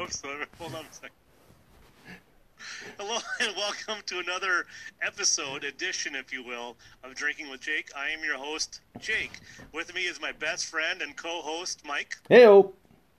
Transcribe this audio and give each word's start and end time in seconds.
Oops, 0.00 0.22
hold 0.58 0.74
on 0.74 0.84
a 0.84 0.92
second. 0.92 1.10
Hello 2.98 3.18
and 3.40 3.54
welcome 3.56 4.02
to 4.06 4.20
another 4.20 4.64
episode, 5.02 5.64
edition, 5.64 6.14
if 6.14 6.32
you 6.32 6.42
will, 6.42 6.76
of 7.04 7.14
Drinking 7.14 7.50
with 7.50 7.60
Jake. 7.60 7.90
I 7.94 8.08
am 8.08 8.24
your 8.24 8.38
host, 8.38 8.80
Jake. 9.00 9.32
With 9.74 9.94
me 9.94 10.02
is 10.02 10.18
my 10.20 10.32
best 10.32 10.66
friend 10.66 11.02
and 11.02 11.14
co-host, 11.16 11.82
Mike. 11.86 12.14
Heyo. 12.30 12.72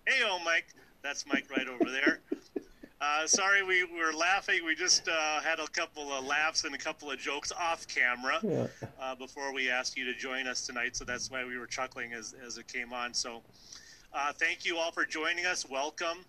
Hey, 0.08 0.22
oh, 0.26 0.40
Mike. 0.44 0.66
That's 1.04 1.28
Mike 1.28 1.46
right 1.56 1.68
over 1.68 1.92
there. 1.92 2.20
Uh, 3.00 3.28
sorry, 3.28 3.62
we 3.64 3.84
were 3.84 4.14
laughing. 4.18 4.66
We 4.66 4.74
just 4.76 5.08
uh, 5.08 5.42
had 5.42 5.60
a 5.60 5.68
couple 5.68 6.12
of 6.12 6.26
laughs 6.26 6.64
and 6.64 6.74
a 6.74 6.78
couple 6.78 7.12
of 7.12 7.20
jokes 7.20 7.52
off 7.52 7.86
camera 7.88 8.40
Yeah. 8.42 8.68
uh, 9.00 9.14
before 9.14 9.54
we 9.54 9.70
asked 9.70 9.96
you 9.98 10.06
to 10.06 10.14
join 10.16 10.48
us 10.48 10.66
tonight. 10.66 10.96
So 10.96 11.06
that's 11.06 11.30
why 11.30 11.46
we 11.46 11.58
were 11.60 11.68
chuckling 11.68 12.14
as, 12.14 12.34
as 12.46 12.58
it 12.58 12.68
came 12.68 12.94
on. 12.94 13.14
So 13.14 13.42
uh, 14.14 14.32
thank 14.34 14.66
you 14.66 14.78
all 14.78 14.92
for 14.92 15.06
joining 15.06 15.46
us. 15.46 15.70
Welcome 15.70 16.20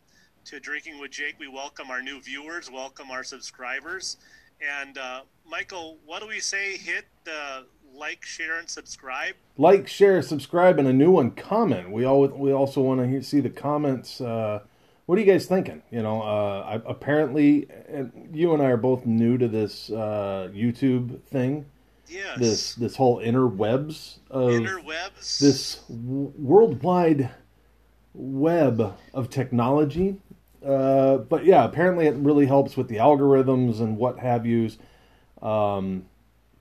to 0.44 0.60
Drinking 0.60 1.00
with 1.00 1.10
Jake. 1.10 1.36
We 1.38 1.48
welcome 1.48 1.90
our 1.90 2.02
new 2.02 2.20
viewers, 2.20 2.70
welcome 2.70 3.10
our 3.10 3.24
subscribers. 3.24 4.18
And 4.60 4.98
uh, 4.98 5.22
Michael, 5.48 5.96
what 6.04 6.20
do 6.20 6.28
we 6.28 6.40
say? 6.40 6.76
Hit 6.76 7.06
the 7.24 7.64
like, 7.94 8.22
share, 8.24 8.58
and 8.58 8.68
subscribe. 8.68 9.36
Like, 9.56 9.88
share, 9.88 10.20
subscribe, 10.20 10.78
and 10.78 10.86
a 10.86 10.92
new 10.92 11.12
one 11.12 11.30
comment. 11.30 11.90
We 11.90 12.04
all 12.04 12.26
we 12.28 12.52
also 12.52 12.82
want 12.82 13.00
to 13.00 13.22
see 13.22 13.40
the 13.40 13.48
comments. 13.48 14.20
Uh, 14.20 14.60
what 15.06 15.16
are 15.16 15.22
you 15.22 15.26
guys 15.26 15.46
thinking? 15.46 15.82
You 15.90 16.02
know, 16.02 16.20
uh, 16.20 16.60
I, 16.60 16.90
apparently, 16.90 17.66
and 17.88 18.28
you 18.30 18.52
and 18.52 18.62
I 18.62 18.66
are 18.66 18.76
both 18.76 19.06
new 19.06 19.38
to 19.38 19.48
this 19.48 19.88
uh, 19.90 20.50
YouTube 20.52 21.22
thing. 21.22 21.64
Yes. 22.06 22.38
This 22.38 22.74
this 22.74 22.96
whole 22.96 23.18
interwebs 23.18 24.18
of 24.30 24.50
interwebs. 24.50 25.38
this 25.38 25.76
w- 25.88 26.34
worldwide 26.36 27.30
web 28.14 28.96
of 29.12 29.28
technology. 29.28 30.16
Uh, 30.64 31.18
but 31.18 31.44
yeah, 31.44 31.64
apparently 31.64 32.06
it 32.06 32.14
really 32.14 32.46
helps 32.46 32.76
with 32.76 32.88
the 32.88 32.96
algorithms 32.96 33.80
and 33.80 33.98
what 33.98 34.18
have 34.18 34.46
yous. 34.46 34.78
Um, 35.42 36.06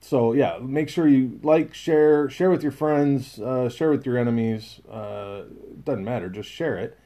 so 0.00 0.34
yeah, 0.34 0.58
make 0.60 0.90
sure 0.90 1.08
you 1.08 1.40
like, 1.42 1.72
share, 1.72 2.28
share 2.28 2.50
with 2.50 2.62
your 2.62 2.72
friends, 2.72 3.40
uh, 3.40 3.70
share 3.70 3.90
with 3.90 4.04
your 4.04 4.18
enemies. 4.18 4.80
Uh, 4.90 5.44
doesn't 5.84 6.04
matter, 6.04 6.28
just 6.28 6.50
share 6.50 6.76
it, 6.76 6.98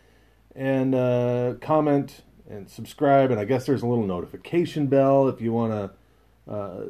and 0.56 0.94
uh, 0.94 1.54
comment 1.60 2.22
and 2.50 2.69
subscribe. 2.69 3.30
And 3.30 3.38
I 3.38 3.44
guess 3.44 3.66
there's 3.66 3.82
a 3.82 3.86
little 3.86 4.06
notification 4.06 4.88
bell 4.88 5.28
if 5.28 5.41
you 5.41 5.52
want 5.52 5.72
to 5.72 6.52
uh, 6.52 6.84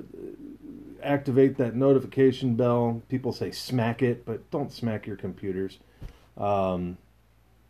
activate 1.03 1.59
that 1.59 1.75
notification 1.75 2.55
bell. 2.55 3.03
People 3.09 3.33
say 3.33 3.51
smack 3.51 4.03
it, 4.03 4.25
but 4.25 4.51
don't 4.51 4.73
smack 4.73 5.07
your 5.07 5.17
computers. 5.17 5.79
Um, 6.39 6.97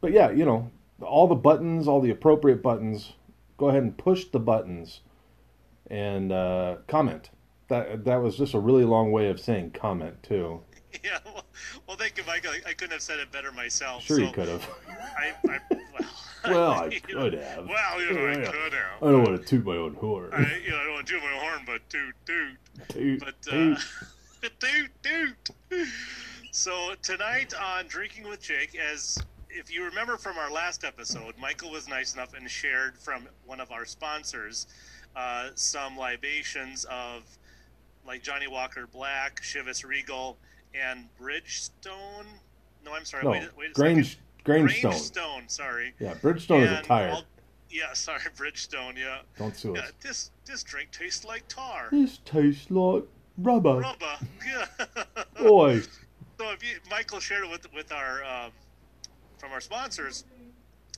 but 0.01 0.13
yeah, 0.13 0.31
you 0.31 0.45
know, 0.45 0.71
all 1.01 1.27
the 1.27 1.35
buttons, 1.35 1.87
all 1.89 2.01
the 2.01 2.11
appropriate 2.11 2.63
buttons. 2.63 3.13
Go 3.57 3.69
ahead 3.69 3.83
and 3.83 3.97
push 3.97 4.27
the 4.27 4.39
buttons 4.39 5.01
and 5.91 6.31
uh, 6.33 6.77
comment. 6.87 7.31
That 7.69 8.05
that 8.05 8.17
was 8.23 8.37
just 8.37 8.55
a 8.55 8.59
really 8.59 8.85
long 8.85 9.11
way 9.13 9.29
of 9.29 9.41
saying 9.41 9.73
comment 9.73 10.23
too. 10.23 10.61
Yeah, 11.05 11.19
well, 11.27 11.45
well, 11.87 11.97
thank 11.99 12.17
you, 12.17 12.25
Michael. 12.27 12.51
I, 12.51 12.71
I 12.71 12.73
couldn't 12.73 12.93
have 12.93 13.03
said 13.03 13.19
it 13.19 13.31
better 13.31 13.53
myself. 13.53 14.03
Sure, 14.03 14.17
so 14.17 14.23
you 14.23 14.33
could 14.33 14.49
have. 14.49 14.67
I, 14.89 15.35
I, 15.47 15.59
well, 15.71 16.09
Well, 16.47 16.71
I 16.85 16.99
could 16.99 17.35
have. 17.35 17.69
Well, 17.69 18.01
you 18.03 18.13
know, 18.15 18.27
I 18.31 18.35
could 18.37 18.73
have. 18.73 19.03
I 19.03 19.11
don't 19.11 19.23
want 19.23 19.39
to 19.39 19.45
toot 19.47 19.67
my 19.67 19.77
own 19.77 19.95
horn. 19.95 20.31
I, 20.33 20.39
you 20.65 20.71
know, 20.71 20.79
I 20.79 20.85
don't 20.85 20.95
want 20.95 21.07
to 21.07 21.13
do 21.13 21.21
my 21.21 21.33
horn, 21.39 21.61
but 21.67 21.89
toot, 21.91 22.15
toot. 22.25 22.57
Toot, 22.89 23.21
But, 23.21 23.43
toot. 23.43 23.79
uh, 24.43 24.49
toot, 24.59 24.91
toot. 25.03 25.89
So, 26.53 26.95
tonight 27.03 27.53
on 27.55 27.87
Drinking 27.87 28.27
with 28.27 28.41
Jake, 28.41 28.75
as 28.77 29.19
if 29.59 29.73
you 29.73 29.85
remember 29.85 30.17
from 30.17 30.39
our 30.39 30.51
last 30.51 30.85
episode, 30.85 31.35
Michael 31.41 31.71
was 31.71 31.89
nice 31.89 32.15
enough 32.15 32.35
and 32.35 32.49
shared 32.49 32.97
from 32.97 33.27
one 33.45 33.61
of 33.61 33.71
our 33.73 33.85
sponsors 33.85 34.67
uh, 35.17 35.49
some 35.55 35.97
libations 35.97 36.85
of 36.91 37.23
like 38.07 38.23
Johnny 38.23 38.47
Walker 38.47 38.87
Black, 38.87 39.43
Chivas 39.43 39.85
Regal, 39.85 40.39
and 40.75 41.09
Bridgestone. 41.21 42.25
No, 42.85 42.95
I'm 42.95 43.05
sorry. 43.05 43.25
no, 43.25 43.31
wait, 43.31 43.49
wait 43.57 43.71
a 43.71 43.75
Grange, 43.75 44.19
second. 44.45 44.67
Grangestone. 44.69 45.13
Grange 45.35 45.51
sorry. 45.51 45.95
Yeah, 45.99 46.15
Bridgestone 46.15 46.63
is 46.63 46.71
a 46.71 46.77
And 46.77 46.87
tire. 46.87 47.11
all- 47.11 47.25
yeah, 47.71 47.93
sorry, 47.93 48.21
Bridgestone. 48.37 48.97
Yeah. 48.97 49.19
Don't 49.39 49.55
sue 49.57 49.75
Yeah, 49.75 49.83
us. 49.83 49.93
this 50.01 50.31
this 50.47 50.63
drink 50.63 50.91
tastes 50.93 51.25
like 51.25 51.47
tar. 51.49 51.89
This 51.91 52.19
tastes 52.25 52.71
like 52.71 53.03
rubber. 53.39 53.79
Rubber. 53.81 54.17
Yeah. 54.47 55.45
Oi. 55.47 55.81
So 56.39 56.51
if 56.53 56.63
you, 56.63 56.79
Michael 56.89 57.19
shared 57.21 57.45
it 57.45 57.51
with 57.51 57.67
with 57.75 57.93
our 57.93 58.23
um, 58.25 58.53
from 59.39 59.53
our 59.53 59.61
sponsors, 59.61 60.25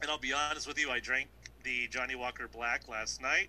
and 0.03 0.11
I'll 0.11 0.19
be 0.19 0.33
honest 0.33 0.67
with 0.67 0.79
you, 0.79 0.91
I 0.91 0.99
drank 1.01 1.29
the 1.63 1.89
Johnny 1.89 2.15
Walker 2.15 2.49
Black 2.53 2.89
last 2.89 3.21
night, 3.21 3.49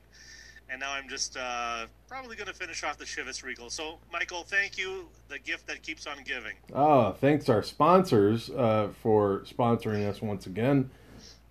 and 0.70 0.80
now 0.80 0.92
I'm 0.92 1.08
just 1.08 1.38
uh, 1.38 1.86
probably 2.08 2.36
going 2.36 2.48
to 2.48 2.54
finish 2.54 2.84
off 2.84 2.98
the 2.98 3.06
Chivas 3.06 3.44
Regal. 3.44 3.70
So 3.70 4.00
Michael, 4.12 4.44
thank 4.44 4.78
you, 4.78 5.08
the 5.30 5.40
gift 5.40 5.68
that 5.68 5.82
keeps 5.82 6.08
on 6.08 6.18
giving. 6.26 6.56
Ah, 6.76 7.14
thanks 7.14 7.50
our 7.50 7.64
sponsors 7.64 8.50
uh, 8.50 8.90
for 9.02 9.44
sponsoring 9.46 10.08
us 10.08 10.22
once 10.22 10.46
again. 10.46 10.90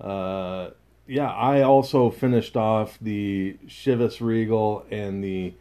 Uh, 0.01 0.71
yeah, 1.07 1.31
I 1.31 1.63
also 1.63 2.11
finished 2.11 2.57
off 2.57 2.99
the 3.01 3.57
Chivas 3.67 4.21
Regal 4.21 4.87
and 4.91 5.25
the 5.25 5.55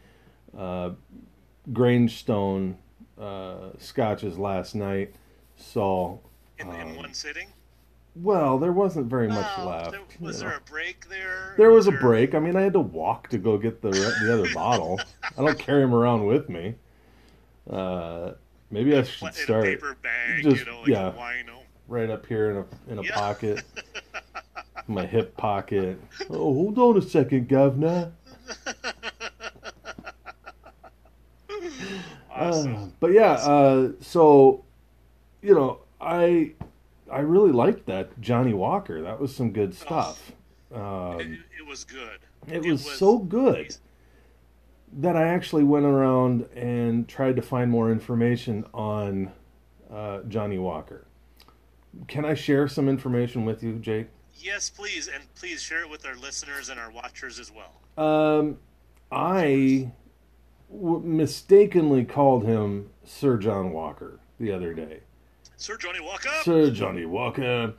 uh, 0.56 0.90
Grangestone 1.72 2.76
uh, 3.18 3.70
scotches 3.78 4.38
last 4.38 4.74
night. 4.74 5.14
So, 5.56 6.20
In, 6.58 6.68
in 6.68 6.88
Um, 6.88 6.96
one 6.96 7.14
sitting. 7.14 7.48
Well, 8.16 8.58
there 8.58 8.72
wasn't 8.72 9.06
very 9.06 9.28
much 9.28 9.58
left. 9.58 9.92
there- 9.92 10.00
was 10.20 10.42
know. 10.42 10.48
there 10.48 10.56
a 10.58 10.60
break 10.70 11.08
there? 11.08 11.54
There 11.56 11.70
was 11.70 11.86
a 11.86 11.92
break. 11.92 12.34
I 12.34 12.38
mean, 12.40 12.56
I 12.56 12.60
had 12.62 12.72
to 12.74 12.80
walk 12.80 13.28
to 13.30 13.38
go 13.38 13.56
get 13.56 13.80
the 13.80 13.90
the 13.90 14.32
other 14.34 14.52
bottle. 14.54 15.00
I 15.22 15.42
don't 15.44 15.58
carry 15.58 15.80
them 15.82 15.94
around 15.94 16.26
with 16.26 16.48
me. 16.48 16.74
Uh, 17.68 18.32
maybe 18.70 18.94
I 18.94 18.98
in 18.98 19.04
should 19.04 19.28
a 19.28 19.32
start 19.32 19.64
paper 19.64 19.96
bag, 20.02 20.42
just- 20.42 20.58
you 20.58 20.64
know, 20.66 20.80
like 20.80 20.88
yeah. 20.88 21.08
a 21.08 21.60
right 21.88 22.10
up 22.10 22.26
here 22.26 22.50
in 22.50 22.56
a 22.58 22.92
in 22.92 22.98
a 22.98 23.02
Yeah. 23.02 23.14
pocket, 23.14 23.64
my 24.88 25.06
hip 25.06 25.36
pocket. 25.36 25.98
Oh, 26.28 26.52
hold 26.54 26.78
on 26.78 26.98
a 26.98 27.02
second, 27.02 27.48
governor. 27.48 28.12
Awesome. 32.32 32.74
Uh, 32.74 32.86
but 33.00 33.12
yeah, 33.12 33.32
uh, 33.32 33.92
so 34.00 34.64
you 35.42 35.54
know, 35.54 35.80
I 36.00 36.52
I 37.10 37.20
really 37.20 37.52
liked 37.52 37.86
that 37.86 38.20
Johnny 38.20 38.52
Walker. 38.52 39.02
That 39.02 39.18
was 39.20 39.34
some 39.34 39.52
good 39.52 39.74
stuff. 39.74 40.32
it, 40.70 40.76
Um, 40.76 41.38
it 41.58 41.66
was 41.66 41.84
good. 41.84 42.18
it 42.48 42.64
was 42.64 42.88
so 42.98 43.18
good 43.18 43.76
that 44.92 45.16
I 45.16 45.28
actually 45.28 45.64
went 45.64 45.86
around 45.86 46.42
and 46.54 47.06
tried 47.08 47.36
to 47.36 47.42
find 47.42 47.70
more 47.70 47.90
information 47.92 48.64
on 48.74 49.32
uh, 49.92 50.20
Johnny 50.28 50.58
Walker. 50.58 51.06
Can 52.08 52.24
I 52.24 52.34
share 52.34 52.68
some 52.68 52.88
information 52.88 53.44
with 53.44 53.62
you, 53.62 53.74
Jake? 53.78 54.08
Yes, 54.36 54.70
please, 54.70 55.08
and 55.08 55.22
please 55.34 55.60
share 55.60 55.80
it 55.82 55.90
with 55.90 56.06
our 56.06 56.14
listeners 56.16 56.68
and 56.70 56.78
our 56.80 56.90
watchers 56.90 57.38
as 57.38 57.52
well. 57.52 57.80
Um, 58.02 58.58
I 59.12 59.90
w- 60.72 61.02
mistakenly 61.04 62.04
called 62.04 62.44
him 62.44 62.90
Sir 63.04 63.36
John 63.36 63.72
Walker 63.72 64.20
the 64.38 64.52
other 64.52 64.72
day. 64.72 65.00
Sir 65.60 65.76
Johnny 65.76 66.00
Walker. 66.00 66.30
Sir 66.42 66.70
Johnny 66.70 67.04
Walker. 67.04 67.74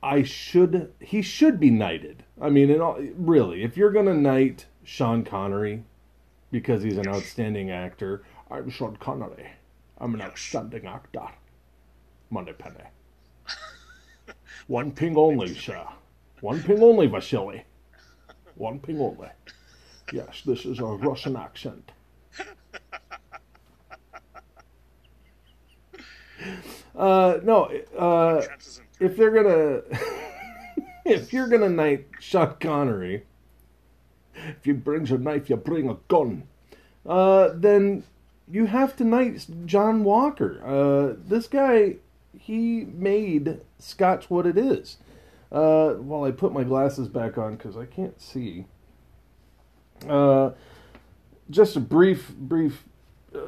I 0.00 0.22
should. 0.22 0.92
He 1.00 1.22
should 1.22 1.58
be 1.58 1.68
knighted. 1.68 2.22
I 2.40 2.50
mean, 2.50 2.70
in 2.70 2.80
all, 2.80 3.00
really, 3.16 3.64
if 3.64 3.76
you're 3.76 3.90
gonna 3.90 4.14
knight 4.14 4.66
Sean 4.84 5.24
Connery 5.24 5.82
because 6.52 6.84
he's 6.84 6.98
an 6.98 7.08
outstanding 7.08 7.72
actor, 7.72 8.22
I'm 8.48 8.70
Sean 8.70 8.96
Connery. 8.96 9.48
I'm 9.98 10.14
an 10.14 10.20
Yes. 10.20 10.30
outstanding 10.30 10.86
actor. 10.86 11.26
Moneypenny. 12.30 12.84
One 14.68 14.92
ping 14.92 15.16
only, 15.16 15.52
sir. 15.52 15.84
One 16.42 16.62
ping 16.62 16.80
only, 16.80 17.08
Vasily. 17.08 17.64
One 18.54 18.78
ping 18.78 19.00
only. 19.00 19.30
Yes, 20.12 20.42
this 20.46 20.64
is 20.64 20.78
a 20.78 20.84
Russian 20.84 21.34
accent. 21.34 21.90
Uh, 27.00 27.40
no, 27.42 27.64
uh, 27.96 28.42
if 29.00 29.16
they're 29.16 29.30
gonna, 29.30 29.80
if 31.06 31.32
you're 31.32 31.48
gonna 31.48 31.70
knight 31.70 32.06
Sean 32.18 32.56
Connery, 32.60 33.24
if 34.34 34.66
you 34.66 34.74
brings 34.74 35.10
a 35.10 35.16
knife, 35.16 35.48
you 35.48 35.56
bring 35.56 35.88
a 35.88 35.96
gun. 36.08 36.42
Uh, 37.06 37.52
then 37.54 38.04
you 38.50 38.66
have 38.66 38.96
to 38.96 39.04
knight 39.04 39.46
John 39.64 40.04
Walker. 40.04 40.60
Uh, 40.62 41.16
this 41.26 41.46
guy, 41.46 41.96
he 42.38 42.84
made 42.84 43.62
Scotch 43.78 44.28
what 44.28 44.46
it 44.46 44.58
is. 44.58 44.98
Uh, 45.50 45.94
while 45.94 46.24
I 46.24 46.32
put 46.32 46.52
my 46.52 46.64
glasses 46.64 47.08
back 47.08 47.38
on 47.38 47.56
because 47.56 47.78
I 47.78 47.86
can't 47.86 48.20
see. 48.20 48.66
Uh, 50.06 50.50
just 51.48 51.76
a 51.76 51.80
brief, 51.80 52.28
brief 52.36 52.84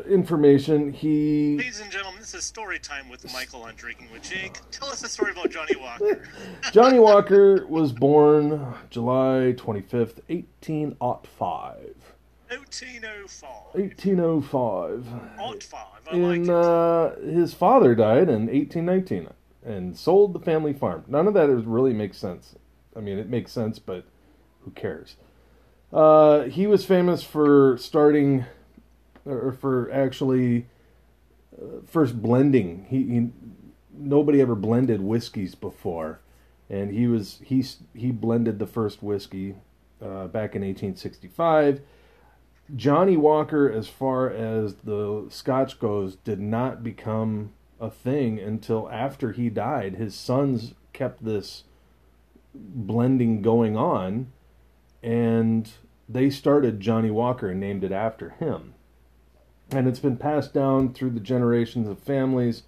information. 0.09 0.93
He 0.93 1.57
Ladies 1.59 1.81
and 1.81 1.91
gentlemen, 1.91 2.21
this 2.21 2.35
is 2.35 2.45
story 2.45 2.79
time 2.79 3.09
with 3.09 3.31
Michael 3.33 3.63
on 3.63 3.75
Drinking 3.75 4.09
with 4.13 4.23
Jake. 4.23 4.59
Tell 4.71 4.89
us 4.89 5.03
a 5.03 5.09
story 5.09 5.33
about 5.33 5.51
Johnny 5.51 5.77
Walker. 5.77 6.23
Johnny 6.73 6.99
Walker 6.99 7.67
was 7.67 7.93
born 7.93 8.75
July 8.91 9.55
25th, 9.57 10.21
1805. 10.29 11.95
1805. 12.49 13.51
1805. 13.75 15.07
Alt 15.39 15.63
5. 15.63 15.81
I 16.11 16.17
like 16.17 16.37
In 16.37 16.45
it. 16.45 16.51
uh, 16.51 17.17
his 17.21 17.55
father 17.55 17.95
died 17.95 18.29
in 18.29 18.47
1819 18.47 19.29
and 19.65 19.97
sold 19.97 20.33
the 20.35 20.41
family 20.41 20.73
farm. 20.73 21.05
None 21.09 21.27
of 21.27 21.35
that 21.35 21.49
really 21.49 21.93
makes 21.95 22.19
sense. 22.19 22.57
I 22.97 23.01
mean, 23.01 23.19
it 23.19 23.29
makes 23.29 23.53
sense, 23.53 23.79
but 23.79 24.05
who 24.61 24.71
cares? 24.73 25.17
Uh, 25.93 26.43
he 26.45 26.67
was 26.67 26.85
famous 26.85 27.23
for 27.23 27.77
starting, 27.79 28.45
or 29.25 29.53
for 29.53 29.91
actually 29.93 30.67
uh, 31.57 31.81
first 31.87 32.21
blending. 32.21 32.87
He, 32.89 33.03
he 33.05 33.29
nobody 33.93 34.41
ever 34.41 34.55
blended 34.55 35.01
whiskeys 35.01 35.55
before, 35.55 36.21
and 36.69 36.91
he 36.91 37.07
was 37.07 37.41
he 37.45 37.65
he 37.95 38.11
blended 38.11 38.59
the 38.59 38.67
first 38.67 39.03
whiskey 39.03 39.57
uh, 40.01 40.27
back 40.27 40.55
in 40.55 40.63
1865. 40.63 41.81
Johnny 42.75 43.17
Walker, 43.17 43.71
as 43.71 43.89
far 43.89 44.31
as 44.31 44.77
the 44.85 45.27
Scotch 45.29 45.79
goes, 45.79 46.17
did 46.17 46.41
not 46.41 46.83
become 46.83 47.53
a 47.81 47.91
thing 47.91 48.39
until 48.39 48.89
after 48.91 49.33
he 49.33 49.51
died. 49.51 49.97
His 49.97 50.15
sons 50.15 50.75
kept 50.93 51.25
this 51.25 51.65
blending 52.55 53.43
going 53.43 53.77
on, 53.77 54.33
and 55.03 55.71
they 56.09 56.31
started 56.31 56.81
Johnny 56.81 57.11
Walker 57.11 57.51
and 57.51 57.61
named 57.61 57.85
it 57.85 57.93
after 57.93 58.31
him. 58.31 58.75
And 59.73 59.89
it's 59.89 59.99
been 60.01 60.17
passed 60.17 60.53
down 60.53 60.93
through 60.93 61.11
the 61.11 61.21
generations 61.21 61.89
of 61.89 61.99
families, 61.99 62.63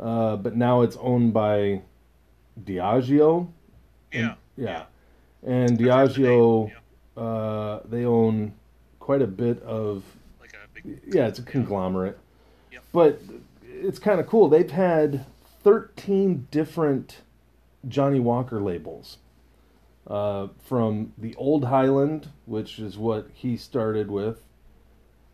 uh, 0.00 0.36
but 0.36 0.54
now 0.56 0.82
it's 0.82 0.96
owned 0.98 1.32
by 1.32 1.82
Diageo. 2.62 3.48
yeah. 4.12 4.34
Yeah. 4.56 4.84
And 5.42 5.70
heard 5.70 5.78
the 5.78 5.84
Diageo, 5.84 6.66
name, 6.68 6.76
uh, 7.16 7.80
they 7.88 8.04
own 8.04 8.52
quite 9.00 9.22
a 9.22 9.26
bit 9.26 9.62
of 9.62 10.02
Like 10.40 10.52
a 10.54 10.68
big. 10.74 11.00
yeah, 11.06 11.26
it's 11.26 11.38
a 11.38 11.42
conglomerate. 11.42 12.18
Yep. 12.72 12.82
But 12.92 13.20
it's 13.70 13.98
kind 13.98 14.18
of 14.20 14.26
cool. 14.26 14.48
They've 14.48 14.70
had 14.70 15.26
13 15.62 16.48
different 16.50 17.18
Johnny 17.88 18.20
Walker 18.20 18.60
labels. 18.60 19.18
Uh, 20.06 20.48
from 20.62 21.12
the 21.18 21.34
Old 21.34 21.64
Highland, 21.64 22.28
which 22.44 22.78
is 22.78 22.96
what 22.96 23.28
he 23.34 23.56
started 23.56 24.08
with, 24.08 24.40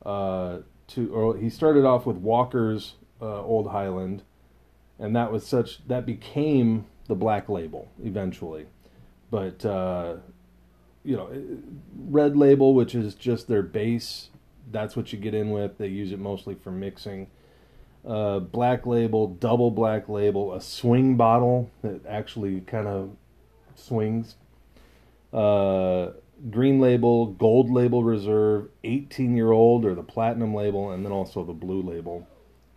uh, 0.07 0.59
to 0.89 1.13
or 1.15 1.37
he 1.37 1.49
started 1.51 1.85
off 1.85 2.07
with 2.07 2.17
Walker's 2.17 2.95
uh, 3.21 3.43
Old 3.43 3.71
Highland, 3.71 4.23
and 4.99 5.15
that 5.17 5.33
was 5.33 5.47
such 5.47 5.87
that 5.89 6.07
became 6.07 6.87
the 7.09 7.15
black 7.15 7.49
label 7.49 7.89
eventually. 8.03 8.67
But 9.31 9.65
uh, 9.65 10.17
you 11.05 11.17
know, 11.17 11.31
red 11.97 12.37
label, 12.37 12.75
which 12.75 12.95
is 12.95 13.15
just 13.15 13.49
their 13.49 13.63
base. 13.63 14.29
That's 14.71 14.97
what 14.97 15.13
you 15.13 15.19
get 15.19 15.35
in 15.35 15.51
with. 15.51 15.79
They 15.79 15.89
use 15.89 16.13
it 16.13 16.19
mostly 16.19 16.55
for 16.55 16.71
mixing. 16.71 17.29
Uh, 18.07 18.41
black 18.41 18.85
label, 18.85 19.29
double 19.29 19.71
black 19.71 20.09
label, 20.09 20.55
a 20.55 20.61
swing 20.61 21.17
bottle 21.17 21.71
that 21.83 22.05
actually 22.07 22.61
kind 22.63 22.89
of 22.89 23.17
swings. 23.75 24.37
Uh, 25.33 26.11
green 26.51 26.81
label, 26.81 27.27
gold 27.27 27.71
label 27.71 28.03
reserve, 28.03 28.69
18 28.85 29.37
year 29.37 29.53
old, 29.53 29.85
or 29.85 29.95
the 29.95 30.03
platinum 30.03 30.55
label, 30.55 30.91
and 30.91 31.05
then 31.05 31.13
also 31.13 31.45
the 31.45 31.53
blue 31.53 31.83
label, 31.83 32.27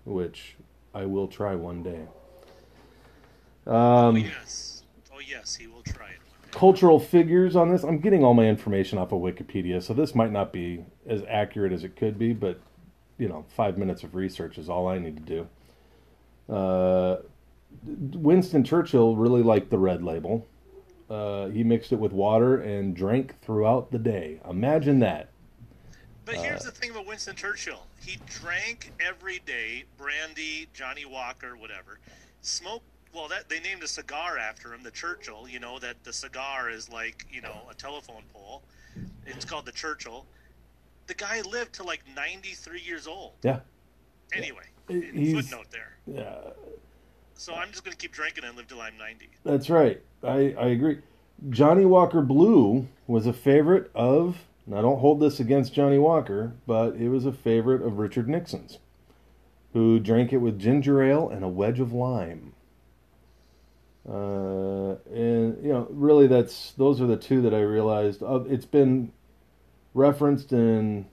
which 0.05 0.55
I 0.93 1.05
will 1.05 1.27
try 1.27 1.55
one 1.55 1.83
day. 1.83 2.01
Oh, 3.67 3.75
Um, 3.75 4.17
yes. 4.17 4.83
Oh, 5.13 5.19
yes, 5.19 5.55
he 5.55 5.67
will 5.67 5.83
try 5.83 6.09
it 6.09 6.19
cultural 6.55 7.01
figures 7.01 7.55
on 7.55 7.69
this. 7.69 7.83
I'm 7.83 7.99
getting 7.99 8.23
all 8.23 8.33
my 8.33 8.45
information 8.47 8.97
off 8.97 9.11
of 9.11 9.19
Wikipedia, 9.19 9.83
so 9.83 9.93
this 9.93 10.15
might 10.15 10.31
not 10.31 10.53
be 10.53 10.85
as 11.05 11.21
accurate 11.27 11.73
as 11.73 11.83
it 11.83 11.97
could 11.97 12.17
be, 12.17 12.33
but 12.33 12.59
you 13.17 13.27
know, 13.27 13.45
five 13.49 13.77
minutes 13.77 14.03
of 14.03 14.15
research 14.15 14.57
is 14.57 14.69
all 14.69 14.87
I 14.87 14.97
need 14.97 15.17
to 15.17 15.45
do. 16.47 16.53
Uh, 16.53 17.17
Winston 17.85 18.63
Churchill 18.63 19.15
really 19.15 19.43
liked 19.43 19.69
the 19.69 19.77
red 19.77 20.01
label. 20.01 20.47
Uh, 21.09 21.47
he 21.47 21.63
mixed 21.63 21.91
it 21.91 21.99
with 21.99 22.11
water 22.11 22.57
and 22.61 22.95
drank 22.95 23.39
throughout 23.41 23.91
the 23.91 23.99
day. 23.99 24.39
Imagine 24.49 24.99
that. 24.99 25.29
But 26.25 26.37
Uh, 26.37 26.41
here's 26.41 26.63
the 26.63 26.71
thing 26.71 26.89
about 26.91 27.05
Winston 27.05 27.35
Churchill. 27.35 27.85
He 28.01 28.17
drank 28.25 28.91
every 28.99 29.39
day 29.45 29.83
brandy, 29.97 30.67
Johnny 30.73 31.05
Walker, 31.05 31.55
whatever. 31.57 31.99
Smoked. 32.41 32.85
Well, 33.13 33.27
that 33.29 33.47
they 33.47 33.59
named 33.59 33.81
a 33.83 33.87
cigar 33.87 34.37
after 34.37 34.73
him, 34.73 34.81
the 34.83 34.91
Churchill. 34.91 35.47
You 35.47 35.59
know 35.59 35.79
that 35.79 36.03
the 36.03 36.11
cigar 36.11 36.69
is 36.69 36.89
like 36.89 37.25
you 37.31 37.41
know 37.41 37.55
a 37.69 37.73
telephone 37.75 38.23
pole. 38.33 38.63
It's 39.25 39.45
called 39.45 39.65
the 39.65 39.71
Churchill. 39.71 40.25
The 41.07 41.13
guy 41.13 41.41
lived 41.41 41.73
to 41.75 41.83
like 41.83 42.01
93 42.15 42.81
years 42.81 43.05
old. 43.07 43.33
Yeah. 43.43 43.59
Anyway, 44.33 44.65
He's- 44.89 45.33
footnote 45.47 45.67
there. 45.71 45.95
Yeah, 46.07 46.49
So 47.35 47.53
I'm 47.53 47.69
just 47.71 47.83
gonna 47.83 47.95
keep 47.95 48.11
drinking 48.13 48.43
and 48.45 48.55
live 48.55 48.67
till 48.67 48.81
I'm 48.81 48.97
90. 48.97 49.29
that's 49.43 49.69
right. 49.69 50.01
I, 50.23 50.55
I 50.57 50.67
agree. 50.67 50.99
Johnny 51.49 51.85
Walker 51.85 52.21
Blue 52.21 52.87
was 53.07 53.27
a 53.27 53.33
favorite 53.33 53.91
of. 53.93 54.37
Now, 54.67 54.81
don't 54.81 54.99
hold 54.99 55.19
this 55.19 55.39
against 55.39 55.73
Johnny 55.73 55.99
Walker, 55.99 56.53
but 56.65 56.95
it 56.95 57.09
was 57.09 57.25
a 57.25 57.31
favorite 57.31 57.83
of 57.83 57.99
Richard 57.99 58.27
Nixon's, 58.27 58.79
who 59.73 59.99
drank 59.99 60.33
it 60.33 60.37
with 60.37 60.57
ginger 60.57 61.03
ale 61.03 61.29
and 61.29 61.43
a 61.43 61.47
wedge 61.47 61.79
of 61.79 61.93
lime. 61.93 62.53
Uh, 64.09 64.95
and 65.13 65.63
you 65.63 65.71
know, 65.73 65.87
really, 65.91 66.25
that's 66.27 66.71
those 66.73 66.99
are 67.01 67.05
the 67.07 67.17
two 67.17 67.41
that 67.43 67.53
I 67.53 67.61
realized. 67.61 68.23
Of 68.23 68.51
it's 68.51 68.65
been 68.65 69.11
referenced 69.93 70.51
in 70.51 71.05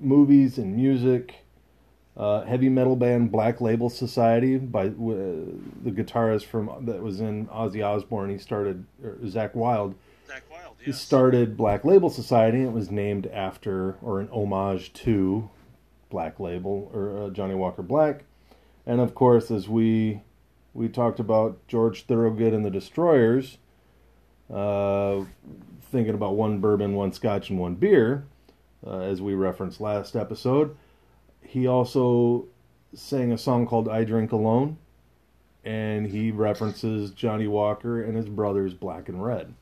movies 0.00 0.56
and 0.58 0.74
music. 0.76 1.34
Uh, 2.18 2.44
heavy 2.44 2.68
metal 2.68 2.96
band 2.96 3.30
Black 3.30 3.60
Label 3.60 3.88
Society 3.88 4.58
by 4.58 4.86
uh, 4.86 4.90
the 4.90 5.92
guitarist 5.92 6.46
from 6.46 6.84
that 6.84 7.00
was 7.00 7.20
in 7.20 7.46
Ozzy 7.46 7.86
Osbourne. 7.86 8.30
He 8.30 8.38
started 8.38 8.84
or 9.04 9.12
Zakk 9.22 9.54
Wylde. 9.54 9.94
Zakk 10.28 10.42
Wylde, 10.50 10.74
He 10.84 10.90
started 10.90 11.56
Black 11.56 11.84
Label 11.84 12.10
Society. 12.10 12.58
And 12.58 12.66
It 12.66 12.72
was 12.72 12.90
named 12.90 13.28
after 13.28 13.98
or 14.02 14.18
an 14.18 14.28
homage 14.32 14.92
to 14.94 15.48
Black 16.10 16.40
Label 16.40 16.90
or 16.92 17.26
uh, 17.26 17.30
Johnny 17.30 17.54
Walker 17.54 17.82
Black. 17.82 18.24
And 18.84 19.00
of 19.00 19.14
course, 19.14 19.52
as 19.52 19.68
we 19.68 20.22
we 20.74 20.88
talked 20.88 21.20
about 21.20 21.58
George 21.68 22.04
Thorogood 22.06 22.52
and 22.52 22.64
the 22.64 22.70
Destroyers, 22.70 23.58
uh, 24.52 25.24
thinking 25.82 26.14
about 26.14 26.34
one 26.34 26.58
bourbon, 26.58 26.94
one 26.94 27.12
scotch, 27.12 27.48
and 27.50 27.60
one 27.60 27.76
beer, 27.76 28.24
uh, 28.84 29.00
as 29.00 29.22
we 29.22 29.34
referenced 29.34 29.80
last 29.80 30.16
episode. 30.16 30.76
He 31.48 31.66
also 31.66 32.44
sang 32.94 33.32
a 33.32 33.38
song 33.38 33.66
called 33.66 33.88
"I 33.88 34.04
Drink 34.04 34.32
Alone," 34.32 34.76
and 35.64 36.06
he 36.06 36.30
references 36.30 37.10
Johnny 37.10 37.46
Walker 37.46 38.02
and 38.02 38.14
his 38.16 38.28
brothers 38.28 38.74
Black 38.74 39.08
and 39.08 39.24
Red. 39.24 39.54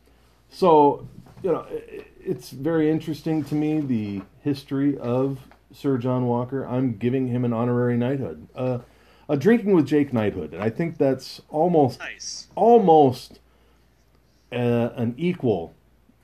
So, 0.50 1.06
you 1.44 1.52
know, 1.52 1.64
it's 2.24 2.50
very 2.50 2.90
interesting 2.90 3.44
to 3.44 3.54
me 3.54 3.80
the 3.80 4.22
history 4.42 4.98
of 4.98 5.38
Sir 5.72 5.96
John 5.96 6.26
Walker. 6.26 6.64
I'm 6.66 6.96
giving 6.96 7.28
him 7.28 7.44
an 7.44 7.52
honorary 7.52 7.96
knighthood, 7.96 8.48
uh, 8.56 8.78
a 9.28 9.36
drinking 9.36 9.72
with 9.72 9.86
Jake 9.86 10.12
knighthood, 10.12 10.54
and 10.54 10.62
I 10.62 10.70
think 10.70 10.98
that's 10.98 11.40
almost 11.50 12.00
Nice. 12.00 12.48
almost 12.56 13.38
uh, 14.52 14.90
an 14.96 15.14
equal 15.16 15.72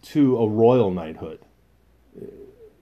to 0.03 0.39
a 0.39 0.49
royal 0.49 0.91
knighthood, 0.91 1.39
uh, 2.21 2.25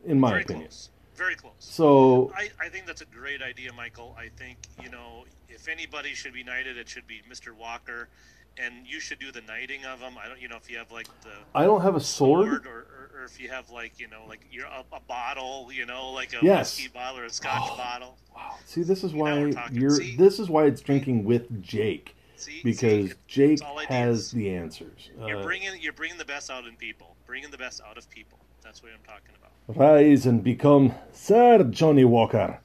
in 0.05 0.19
my 0.19 0.31
Very 0.31 0.43
opinion. 0.45 0.67
close. 0.69 0.89
Very 1.21 1.35
close. 1.35 1.53
So, 1.59 2.33
I, 2.35 2.49
I 2.59 2.71
think 2.71 2.87
that's 2.87 3.03
a 3.03 3.05
great 3.05 3.43
idea, 3.43 3.75
Michael. 3.75 4.17
I 4.19 4.31
think, 4.39 4.57
you 4.83 4.89
know, 4.89 5.27
if 5.51 5.69
anybody 5.69 6.15
should 6.15 6.33
be 6.33 6.43
knighted, 6.43 6.79
it 6.79 6.89
should 6.89 7.07
be 7.07 7.21
Mr. 7.31 7.55
Walker. 7.55 8.09
And 8.57 8.87
you 8.87 9.01
should 9.01 9.19
do 9.19 9.31
the 9.31 9.43
knighting 9.43 9.85
of 9.85 10.01
him. 10.01 10.15
I 10.23 10.29
don't, 10.29 10.41
you 10.41 10.49
know, 10.49 10.57
if 10.57 10.71
you 10.71 10.79
have 10.79 10.91
like 10.91 11.09
the 11.21 11.29
I 11.55 11.65
don't 11.65 11.83
have 11.83 11.95
a 11.95 12.01
sword. 12.01 12.67
or, 12.67 12.71
or, 12.71 13.11
or 13.21 13.25
if 13.25 13.39
you 13.39 13.51
have 13.51 13.69
like, 13.69 14.01
you 14.01 14.09
know, 14.09 14.25
like 14.27 14.41
you're 14.51 14.65
a, 14.67 14.83
a 14.95 15.01
bottle, 15.01 15.69
you 15.71 15.85
know, 15.85 16.11
like 16.13 16.33
a 16.33 16.39
Yes. 16.43 16.75
whiskey 16.79 16.89
bottle 16.89 17.21
or 17.21 17.25
a 17.27 17.31
scotch 17.31 17.69
Oh. 17.71 17.77
bottle. 17.77 18.17
Wow. 18.35 18.55
See, 18.65 18.83
this 18.83 19.05
is 19.05 19.13
we're 19.13 19.51
why 19.53 19.69
you're. 19.71 19.91
See? 19.91 20.17
This 20.17 20.39
is 20.39 20.49
why 20.49 20.65
it's 20.65 20.81
drinking 20.81 21.25
with 21.25 21.63
Jake 21.63 22.17
See, 22.37 22.63
because 22.65 23.11
see, 23.11 23.15
Jake 23.29 23.51
it's 23.53 23.63
all 23.63 23.79
ideas. 23.79 23.89
has 23.95 24.31
the 24.31 24.55
answers. 24.55 25.11
You're 25.27 25.41
Uh, 25.41 25.43
bringing, 25.43 25.79
you're 25.83 25.93
bringing 25.93 26.17
the 26.17 26.25
best 26.25 26.51
out 26.51 26.65
in 26.67 26.77
people. 26.77 27.15
Bringing 27.27 27.51
the 27.51 27.59
best 27.59 27.83
out 27.87 27.99
of 27.99 28.09
people. 28.09 28.39
That's 28.63 28.83
what 28.83 28.93
I'm 28.93 28.99
talking 29.07 29.35
about. 29.39 29.51
rise 29.77 30.27
and 30.27 30.43
become 30.43 30.95
Sir 31.13 31.63
Johnny 31.65 32.05
Walker. 32.05 32.59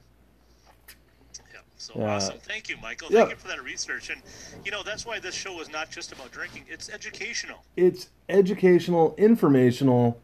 Yeah. 1.52 1.60
So 1.76 1.94
Yeah. 1.96 2.14
awesome. 2.16 2.38
Thank 2.40 2.68
you, 2.68 2.76
Michael. 2.78 3.08
Yeah. 3.10 3.20
Thank 3.20 3.30
you 3.30 3.36
for 3.36 3.48
that 3.48 3.62
research. 3.62 4.10
And 4.10 4.20
you 4.64 4.70
know, 4.70 4.82
that's 4.82 5.06
why 5.06 5.18
this 5.20 5.34
show 5.34 5.60
is 5.60 5.70
not 5.70 5.90
just 5.90 6.12
about 6.12 6.30
drinking. 6.32 6.64
It's 6.68 6.88
educational. 6.90 7.58
It's 7.76 8.08
educational, 8.28 9.14
informational, 9.18 10.20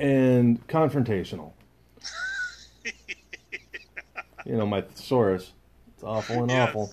and 0.00 0.66
confrontational. 0.66 1.52
you 4.44 4.56
know, 4.56 4.66
my 4.66 4.80
thesaurus. 4.82 5.52
It's 5.94 6.02
awful 6.04 6.42
and 6.42 6.50
Yes. 6.50 6.68
awful. 6.70 6.92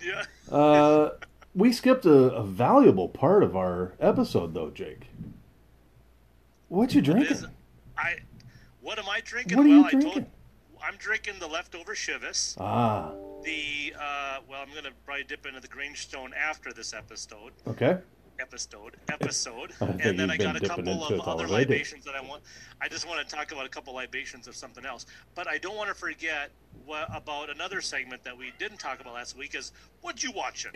Yeah. 0.00 0.24
Uh, 0.54 1.10
we 1.54 1.72
skipped 1.72 2.04
a, 2.06 2.10
a 2.34 2.44
valuable 2.44 3.08
part 3.08 3.42
of 3.42 3.56
our 3.56 3.92
episode, 4.00 4.54
though, 4.54 4.70
Jake. 4.70 5.08
What 6.68 6.94
you 6.94 7.02
drinking? 7.02 7.32
is- 7.36 7.46
I. 7.96 8.16
What 8.80 8.98
am 8.98 9.08
I 9.08 9.20
drinking? 9.20 9.56
What 9.56 9.66
are 9.66 9.68
well, 9.68 9.78
you 9.78 9.84
I 9.86 9.90
told. 9.90 10.02
drinking? 10.02 10.26
I'm 10.82 10.96
drinking 10.98 11.34
the 11.40 11.46
leftover 11.46 11.94
Chivas. 11.94 12.56
Ah, 12.60 13.10
The 13.42 13.94
uh, 13.98 14.38
well, 14.48 14.60
I'm 14.62 14.72
gonna 14.74 14.94
probably 15.04 15.24
dip 15.24 15.46
into 15.46 15.60
the 15.60 15.68
Grangestone 15.68 16.30
after 16.36 16.72
this 16.72 16.92
episode. 16.92 17.52
okay. 17.66 17.98
Episode, 18.38 18.96
episode, 19.08 19.72
and 19.80 20.18
then 20.18 20.30
I 20.30 20.36
got 20.36 20.56
a 20.56 20.68
couple 20.68 21.02
of 21.04 21.20
other 21.26 21.48
libations 21.48 22.04
that 22.04 22.14
I 22.14 22.20
want. 22.20 22.42
I 22.82 22.88
just 22.88 23.08
want 23.08 23.26
to 23.26 23.34
talk 23.34 23.50
about 23.50 23.64
a 23.64 23.68
couple 23.70 23.94
libations 23.94 24.46
of 24.46 24.54
something 24.54 24.84
else, 24.84 25.06
but 25.34 25.48
I 25.48 25.56
don't 25.56 25.74
want 25.74 25.88
to 25.88 25.94
forget 25.94 26.50
what, 26.84 27.08
about 27.16 27.48
another 27.48 27.80
segment 27.80 28.22
that 28.24 28.36
we 28.36 28.52
didn't 28.58 28.76
talk 28.76 29.00
about 29.00 29.14
last 29.14 29.38
week. 29.38 29.54
Is 29.54 29.72
what 30.02 30.22
you 30.22 30.32
watching? 30.32 30.72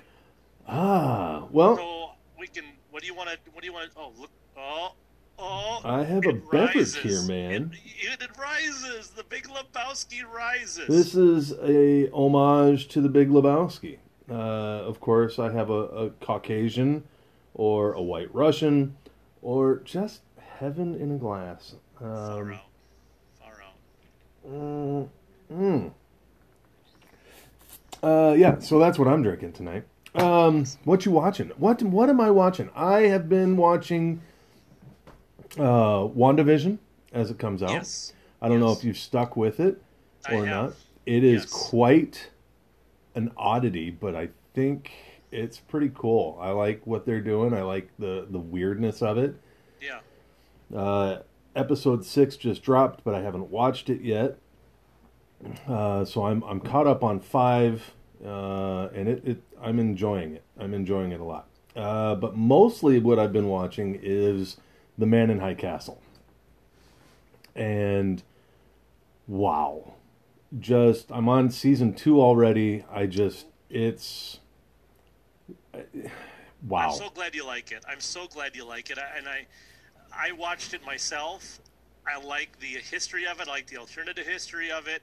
Ah, 0.66 1.44
well, 1.50 1.76
So 1.76 2.10
we 2.38 2.46
can. 2.46 2.64
What 2.92 3.02
do 3.02 3.06
you 3.08 3.14
want 3.14 3.28
to? 3.28 3.36
What 3.52 3.60
do 3.60 3.66
you 3.66 3.74
want 3.74 3.92
to? 3.92 3.98
Oh, 3.98 4.12
look! 4.18 4.30
Oh, 4.56 4.94
oh! 5.40 5.80
I 5.84 6.02
have 6.04 6.26
a 6.26 6.32
beverage 6.34 6.74
rises. 6.76 6.96
here, 6.96 7.22
man. 7.22 7.72
It, 8.00 8.20
it 8.22 8.30
rises. 8.38 9.08
The 9.10 9.24
Big 9.24 9.48
Lebowski 9.48 10.22
rises. 10.30 10.86
This 10.88 11.14
is 11.14 11.52
a 11.62 12.10
homage 12.12 12.88
to 12.88 13.00
the 13.00 13.08
Big 13.08 13.28
Lebowski. 13.30 13.98
Uh, 14.30 14.34
of 14.34 15.00
course, 15.00 15.38
I 15.38 15.50
have 15.52 15.70
a, 15.70 15.72
a 15.72 16.10
Caucasian, 16.10 17.02
or 17.54 17.92
a 17.92 18.02
White 18.02 18.32
Russian, 18.34 18.96
or 19.42 19.76
just 19.84 20.20
heaven 20.58 20.94
in 20.94 21.10
a 21.12 21.16
glass. 21.18 21.74
Far 21.98 22.42
Um, 22.42 22.52
out. 22.52 22.60
Far 23.40 23.62
out. 23.62 24.48
mm, 24.52 25.08
mm. 25.52 25.92
Uh, 28.02 28.34
yeah, 28.34 28.58
so 28.60 28.78
that's 28.78 28.98
what 28.98 29.08
I'm 29.08 29.22
drinking 29.22 29.52
tonight. 29.52 29.84
Um, 30.14 30.64
what 30.84 31.04
you 31.06 31.12
watching? 31.12 31.48
What 31.56 31.82
what 31.82 32.08
am 32.08 32.20
I 32.20 32.30
watching? 32.30 32.70
I 32.74 33.02
have 33.02 33.28
been 33.28 33.56
watching 33.56 34.22
uh, 35.58 36.06
WandaVision 36.08 36.78
as 37.12 37.30
it 37.30 37.38
comes 37.38 37.62
out. 37.62 37.70
Yes. 37.70 38.12
I 38.42 38.48
don't 38.48 38.60
know 38.60 38.72
if 38.72 38.84
you've 38.84 38.96
stuck 38.98 39.36
with 39.36 39.60
it 39.60 39.82
or 40.30 40.46
not. 40.46 40.72
It 41.06 41.24
is 41.24 41.42
Yes. 41.42 41.52
quite 41.52 42.30
an 43.14 43.32
oddity, 43.36 43.90
but 43.90 44.14
I 44.14 44.28
think 44.54 44.92
it's 45.32 45.58
pretty 45.58 45.90
cool. 45.94 46.38
I 46.40 46.50
like 46.50 46.86
what 46.86 47.04
they're 47.06 47.20
doing. 47.20 47.52
I 47.54 47.62
like 47.62 47.90
the 47.98 48.26
the 48.30 48.38
weirdness 48.38 49.02
of 49.02 49.18
it. 49.18 49.34
Yeah. 49.80 50.00
Uh, 50.76 51.22
episode 51.56 52.04
six 52.04 52.36
just 52.36 52.62
dropped, 52.62 53.02
but 53.04 53.14
I 53.14 53.20
haven't 53.22 53.50
watched 53.50 53.90
it 53.90 54.00
yet. 54.02 54.38
Uh, 55.66 56.04
so 56.04 56.26
I'm 56.26 56.42
I'm 56.44 56.60
caught 56.60 56.86
up 56.86 57.02
on 57.02 57.18
five, 57.18 57.92
uh, 58.24 58.88
and 58.94 59.08
it, 59.08 59.22
it 59.26 59.42
I'm 59.60 59.78
enjoying 59.78 60.34
it. 60.34 60.42
I'm 60.58 60.74
enjoying 60.74 61.12
it 61.12 61.20
a 61.20 61.24
lot. 61.24 61.46
Uh, 61.74 62.14
but 62.14 62.36
mostly 62.36 62.98
what 62.98 63.18
I've 63.18 63.32
been 63.32 63.48
watching 63.48 63.98
is 64.02 64.58
The 65.00 65.06
Man 65.06 65.30
in 65.30 65.40
High 65.40 65.54
Castle, 65.54 66.00
and 67.56 68.22
wow, 69.26 69.94
just 70.58 71.10
I'm 71.10 71.28
on 71.28 71.50
season 71.50 71.94
two 71.94 72.20
already. 72.20 72.84
I 72.92 73.06
just 73.06 73.46
it's 73.70 74.40
wow. 76.68 76.90
I'm 76.90 76.94
so 76.94 77.08
glad 77.08 77.34
you 77.34 77.46
like 77.46 77.72
it. 77.72 77.82
I'm 77.88 78.00
so 78.00 78.26
glad 78.26 78.54
you 78.54 78.66
like 78.66 78.90
it. 78.90 78.98
And 79.16 79.26
I, 79.26 79.46
I 80.12 80.32
watched 80.32 80.74
it 80.74 80.84
myself. 80.84 81.60
I 82.06 82.22
like 82.22 82.58
the 82.60 82.66
history 82.66 83.26
of 83.26 83.40
it. 83.40 83.48
I 83.48 83.50
like 83.50 83.66
the 83.68 83.78
alternative 83.78 84.26
history 84.26 84.70
of 84.70 84.88
it, 84.88 85.02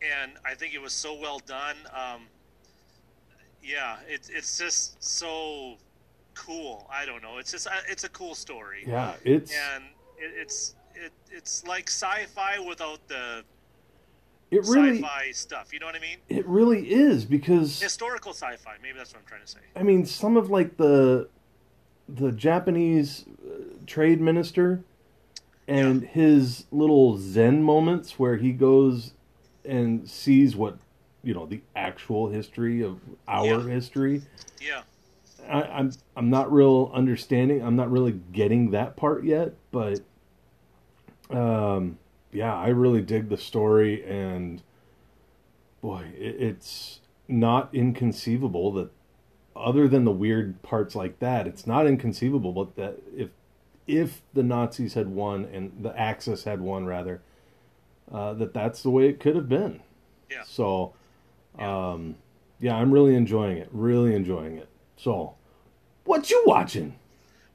and 0.00 0.32
I 0.44 0.54
think 0.54 0.74
it 0.74 0.80
was 0.80 0.92
so 0.92 1.14
well 1.14 1.40
done. 1.40 1.76
Um, 1.94 2.22
yeah, 3.62 3.98
it's 4.08 4.28
it's 4.28 4.58
just 4.58 5.02
so 5.02 5.76
cool. 6.44 6.88
I 6.92 7.04
don't 7.06 7.22
know. 7.22 7.38
It's 7.38 7.52
just 7.52 7.66
uh, 7.66 7.70
it's 7.88 8.04
a 8.04 8.08
cool 8.08 8.34
story. 8.34 8.84
yeah, 8.86 9.14
it's 9.24 9.52
and 9.74 9.84
it, 10.18 10.32
it's 10.36 10.74
it, 10.94 11.12
it's 11.30 11.66
like 11.66 11.88
sci-fi 11.88 12.58
without 12.58 13.06
the 13.08 13.44
it 14.50 14.64
really 14.66 14.96
sci-fi 14.96 15.30
stuff. 15.32 15.72
You 15.72 15.78
know 15.80 15.86
what 15.86 15.94
I 15.94 16.00
mean? 16.00 16.18
It 16.28 16.46
really 16.46 16.90
is 16.90 17.24
because 17.24 17.80
Historical 17.80 18.32
sci-fi. 18.32 18.76
Maybe 18.82 18.96
that's 18.98 19.12
what 19.12 19.20
I'm 19.20 19.26
trying 19.26 19.42
to 19.42 19.46
say. 19.46 19.60
I 19.76 19.82
mean 19.82 20.04
some 20.06 20.36
of 20.36 20.50
like 20.50 20.76
the 20.76 21.28
the 22.08 22.32
Japanese 22.32 23.24
uh, 23.46 23.62
trade 23.86 24.20
minister 24.20 24.82
and 25.68 26.02
his 26.02 26.64
little 26.72 27.16
zen 27.18 27.62
moments 27.62 28.18
where 28.18 28.36
he 28.36 28.50
goes 28.52 29.12
and 29.64 30.08
sees 30.08 30.56
what 30.56 30.78
you 31.22 31.34
know 31.34 31.46
the 31.46 31.60
actual 31.76 32.28
history 32.30 32.82
of 32.82 32.98
our 33.28 33.46
Yeah. 33.46 33.74
history. 33.74 34.22
Yeah. 34.60 34.82
I, 35.50 35.62
I'm 35.62 35.92
I'm 36.16 36.30
not 36.30 36.52
real 36.52 36.90
understanding. 36.94 37.62
I'm 37.62 37.76
not 37.76 37.90
really 37.90 38.12
getting 38.32 38.70
that 38.70 38.96
part 38.96 39.24
yet, 39.24 39.54
but 39.70 40.00
um, 41.30 41.98
yeah, 42.32 42.54
I 42.54 42.68
really 42.68 43.02
dig 43.02 43.28
the 43.28 43.36
story, 43.36 44.04
and 44.04 44.62
boy, 45.80 46.06
it, 46.16 46.36
it's 46.38 47.00
not 47.28 47.74
inconceivable 47.74 48.72
that 48.72 48.90
other 49.54 49.88
than 49.88 50.04
the 50.04 50.10
weird 50.10 50.62
parts 50.62 50.94
like 50.94 51.18
that, 51.18 51.46
it's 51.46 51.66
not 51.66 51.86
inconceivable, 51.86 52.52
but 52.52 52.76
that 52.76 52.98
if 53.16 53.30
if 53.86 54.22
the 54.34 54.42
Nazis 54.42 54.94
had 54.94 55.08
won 55.08 55.44
and 55.52 55.72
the 55.82 55.98
Axis 55.98 56.44
had 56.44 56.60
won, 56.60 56.86
rather, 56.86 57.20
uh, 58.12 58.34
that 58.34 58.54
that's 58.54 58.82
the 58.82 58.90
way 58.90 59.08
it 59.08 59.18
could 59.20 59.34
have 59.34 59.48
been. 59.48 59.80
Yeah. 60.30 60.44
So, 60.44 60.94
um, 61.58 62.16
yeah, 62.60 62.76
I'm 62.76 62.92
really 62.92 63.16
enjoying 63.16 63.56
it. 63.56 63.68
Really 63.72 64.14
enjoying 64.14 64.58
it. 64.58 64.68
So, 64.96 65.34
what 66.04 66.30
you 66.30 66.42
watching? 66.46 66.94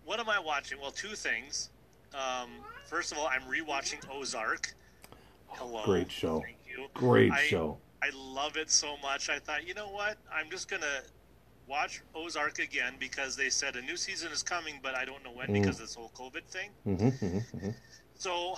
What 0.05 0.19
am 0.19 0.29
I 0.29 0.39
watching? 0.39 0.79
Well, 0.79 0.91
two 0.91 1.15
things. 1.15 1.69
Um, 2.13 2.49
first 2.85 3.11
of 3.11 3.17
all, 3.17 3.27
I'm 3.27 3.41
rewatching 3.41 3.99
Ozark. 4.11 4.73
Hello. 5.47 5.83
Great 5.85 6.11
show. 6.11 6.41
Thank 6.41 6.57
you. 6.67 6.87
Great 6.93 7.31
I- 7.31 7.41
show. 7.43 7.77
I 8.03 8.09
love 8.15 8.55
it 8.55 8.69
so 8.69 8.97
much. 8.97 9.29
I 9.29 9.39
thought, 9.39 9.65
you 9.67 9.73
know 9.73 9.89
what? 9.89 10.17
I'm 10.31 10.49
just 10.51 10.69
gonna 10.69 11.01
watch 11.67 12.01
Ozark 12.13 12.59
again 12.59 12.93
because 12.99 13.35
they 13.35 13.49
said 13.49 13.75
a 13.75 13.81
new 13.81 13.97
season 13.97 14.31
is 14.31 14.43
coming, 14.43 14.79
but 14.83 14.93
I 14.93 15.05
don't 15.05 15.23
know 15.23 15.31
when 15.31 15.47
Mm. 15.47 15.53
because 15.53 15.77
of 15.79 15.87
this 15.87 15.95
whole 15.95 16.11
COVID 16.15 16.43
thing. 16.45 16.69
hmm 16.83 17.09
hmm 17.09 17.39
hmm 17.39 17.69
So 18.13 18.57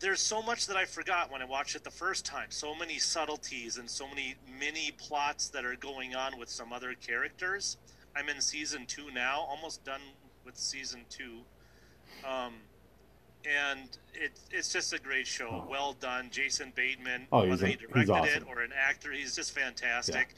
there's 0.00 0.22
so 0.22 0.40
much 0.40 0.66
that 0.68 0.76
I 0.78 0.86
forgot 0.86 1.30
when 1.30 1.42
I 1.42 1.44
watched 1.44 1.76
it 1.76 1.84
the 1.84 1.90
first 1.90 2.24
time. 2.24 2.50
So 2.50 2.74
many 2.74 2.98
subtleties 2.98 3.76
and 3.76 3.90
so 3.90 4.08
many 4.08 4.36
mini 4.58 4.92
plots 4.92 5.48
that 5.50 5.66
are 5.66 5.76
going 5.76 6.14
on 6.14 6.38
with 6.38 6.48
some 6.48 6.72
other 6.72 6.94
characters. 6.94 7.76
I'm 8.16 8.28
in 8.28 8.40
season 8.40 8.86
two 8.86 9.10
now, 9.12 9.40
almost 9.48 9.84
done 9.84 10.00
with 10.44 10.56
season 10.56 11.04
two. 11.08 11.38
Um, 12.28 12.54
and 13.44 13.88
it, 14.14 14.32
it's 14.50 14.72
just 14.72 14.92
a 14.92 14.98
great 14.98 15.26
show. 15.26 15.48
Oh. 15.64 15.66
Well 15.70 15.92
done. 16.00 16.28
Jason 16.30 16.72
Bateman, 16.74 17.26
Oh, 17.30 17.42
he's 17.42 17.50
whether 17.50 17.66
a- 17.66 17.68
he 17.68 17.76
directed 17.76 18.42
it 18.42 18.42
or 18.48 18.60
an 18.62 18.72
actor, 18.76 19.12
he's 19.12 19.34
just 19.36 19.52
fantastic. 19.52 20.34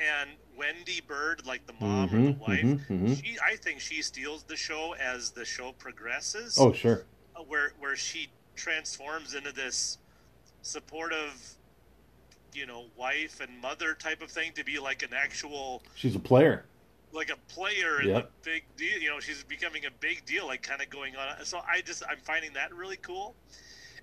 And 0.00 0.30
Wendy 0.56 1.00
Byrde, 1.08 1.44
like 1.44 1.66
the 1.66 1.72
mom 1.80 2.04
or 2.04 2.08
hmm 2.08 2.24
the 2.26 2.32
wife, 2.32 2.60
hmm 2.60 2.74
hmm 2.98 3.14
she 3.14 3.36
I 3.44 3.56
think 3.56 3.80
she 3.80 4.00
steals 4.02 4.44
the 4.44 4.54
show 4.56 4.94
as 4.94 5.30
the 5.32 5.44
show 5.44 5.72
progresses 5.72 6.56
Oh, 6.58 6.72
sure. 6.72 7.04
uh, 7.34 7.40
where 7.42 7.72
where 7.80 7.96
she 7.96 8.28
transforms 8.54 9.34
into 9.34 9.50
this 9.52 9.98
supportive 10.62 11.54
you 12.54 12.66
know 12.66 12.84
wife 12.96 13.40
and 13.40 13.60
mother 13.60 13.94
type 13.94 14.22
of 14.22 14.30
thing 14.30 14.52
to 14.54 14.64
be 14.64 14.78
like 14.78 15.02
an 15.02 15.10
actual 15.12 15.82
She's 15.96 16.14
a 16.14 16.20
player. 16.20 16.64
Like 17.12 17.30
a 17.30 17.52
player 17.52 18.00
in 18.00 18.08
Yep. 18.08 18.32
the 18.44 18.50
big 18.50 18.64
deal 18.76 18.98
you 18.98 19.08
know 19.08 19.20
she's 19.20 19.42
becoming 19.44 19.84
a 19.86 19.90
big 20.00 20.24
deal 20.26 20.46
like 20.46 20.62
kind 20.62 20.82
of 20.82 20.90
going 20.90 21.16
on 21.16 21.44
so 21.44 21.60
i 21.70 21.80
just 21.80 22.02
i'm 22.08 22.18
finding 22.18 22.52
that 22.54 22.74
really 22.74 22.96
cool 22.96 23.34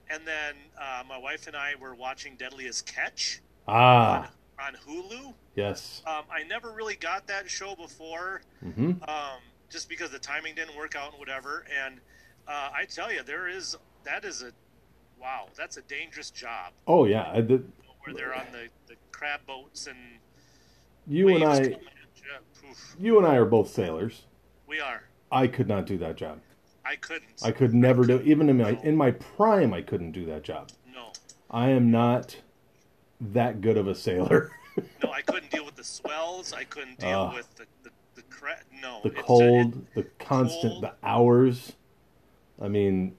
and 0.10 0.26
then 0.28 0.56
uh, 0.80 1.04
my 1.08 1.18
wife 1.18 1.48
and 1.48 1.56
i 1.56 1.74
were 1.80 1.96
watching 1.96 2.36
deadliest 2.38 2.86
catch 2.86 3.42
Ah, 3.68 4.30
on 4.66 4.74
hulu 4.88 5.34
yes. 5.56 6.02
um, 6.08 6.24
i 6.32 6.44
never 6.44 6.72
really 6.72 6.96
got 6.96 7.28
that 7.28 7.50
show 7.50 7.76
before 7.76 8.42
hmm 8.62 8.92
um, 9.08 9.42
just 9.70 9.90
because 9.90 10.10
the 10.12 10.20
timing 10.20 10.56
didn't 10.56 10.76
work 10.78 10.96
out 10.96 11.12
and 11.12 11.20
whatever. 11.20 11.66
And 11.84 12.00
uh, 12.48 12.70
I 12.74 12.86
tell 12.86 13.12
you, 13.12 13.24
there 13.24 13.48
is 13.48 13.76
that 14.04 14.24
is 14.24 14.42
a 14.44 14.52
wow, 15.20 15.48
that's 15.58 15.78
a 15.78 15.82
dangerous 15.84 16.30
job 16.32 16.74
Oh, 16.88 17.06
yeah. 17.06 17.30
I 17.34 17.42
did, 17.42 17.72
where 18.04 18.14
they're 18.14 18.34
on 18.34 18.46
the, 18.52 18.68
the 18.88 18.96
crab 19.12 19.42
boats 19.48 19.88
and 19.88 19.98
you 21.08 21.30
and 21.30 21.44
I, 21.44 21.76
at 22.34 22.42
you. 23.00 23.18
And 23.18 23.28
I 23.28 23.36
are 23.36 23.46
both 23.46 23.70
sailors. 23.70 24.24
we 24.68 24.80
are. 24.80 25.04
I 25.32 25.48
could 25.48 25.68
not 25.68 25.86
do 25.86 25.98
that 25.98 26.16
job. 26.16 26.40
I 26.86 26.96
couldn't. 26.96 27.42
I 27.44 27.52
could 27.52 27.74
never 27.74 28.06
do. 28.06 28.22
Even 28.22 28.48
in 28.50 28.58
my 28.58 28.80
in 28.84 28.96
my 28.96 29.12
prime, 29.12 29.74
I 29.74 29.82
couldn't 29.82 30.12
do 30.12 30.26
that 30.28 30.44
job. 30.44 30.70
no, 30.94 31.12
I 31.50 31.70
am 31.70 31.90
not 31.92 32.38
that 33.20 33.62
good 33.62 33.78
of 33.78 33.88
a 33.88 33.96
sailor. 33.96 34.52
no, 35.04 35.12
I 35.12 35.22
couldn't 35.22 35.50
deal 35.52 35.66
with 35.66 35.76
the 35.76 35.84
swells. 35.84 36.54
I 36.54 36.64
couldn't 36.64 37.00
deal 37.00 37.22
Ugh. 37.22 37.34
with 37.36 37.56
the 37.56 37.66
the, 37.84 37.90
the. 38.16 38.24
No, 38.82 39.00
the 39.04 39.10
cold, 39.10 39.86
the 39.96 40.04
constant, 40.20 40.74
cold. 40.74 40.84
the 40.84 40.94
hours. 41.02 41.74
I 42.62 42.68
mean, 42.68 43.16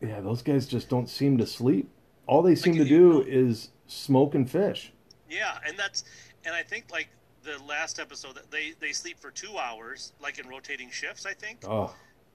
yeah, 0.00 0.20
those 0.20 0.40
guys 0.42 0.66
just 0.66 0.88
don't 0.88 1.08
seem 1.08 1.36
to 1.38 1.46
sleep. 1.46 1.90
All 2.26 2.40
they 2.40 2.54
seem 2.54 2.74
to 2.74 2.80
Like, 2.80 2.88
do 2.88 3.22
is 3.22 3.68
smoke 3.86 4.34
and 4.34 4.48
fish. 4.50 4.92
Yeah, 5.28 5.58
and 5.66 5.76
that's 5.78 6.04
and 6.44 6.54
I 6.54 6.62
think 6.62 6.86
like 6.90 7.08
the 7.58 7.62
last 7.64 7.98
episode 7.98 8.38
they 8.50 8.72
they 8.80 8.92
sleep 8.92 9.18
for 9.18 9.30
two 9.30 9.56
hours, 9.58 10.12
like 10.20 10.38
in 10.38 10.48
rotating 10.48 10.90
shifts. 10.90 11.26
I 11.26 11.32
think 11.34 11.60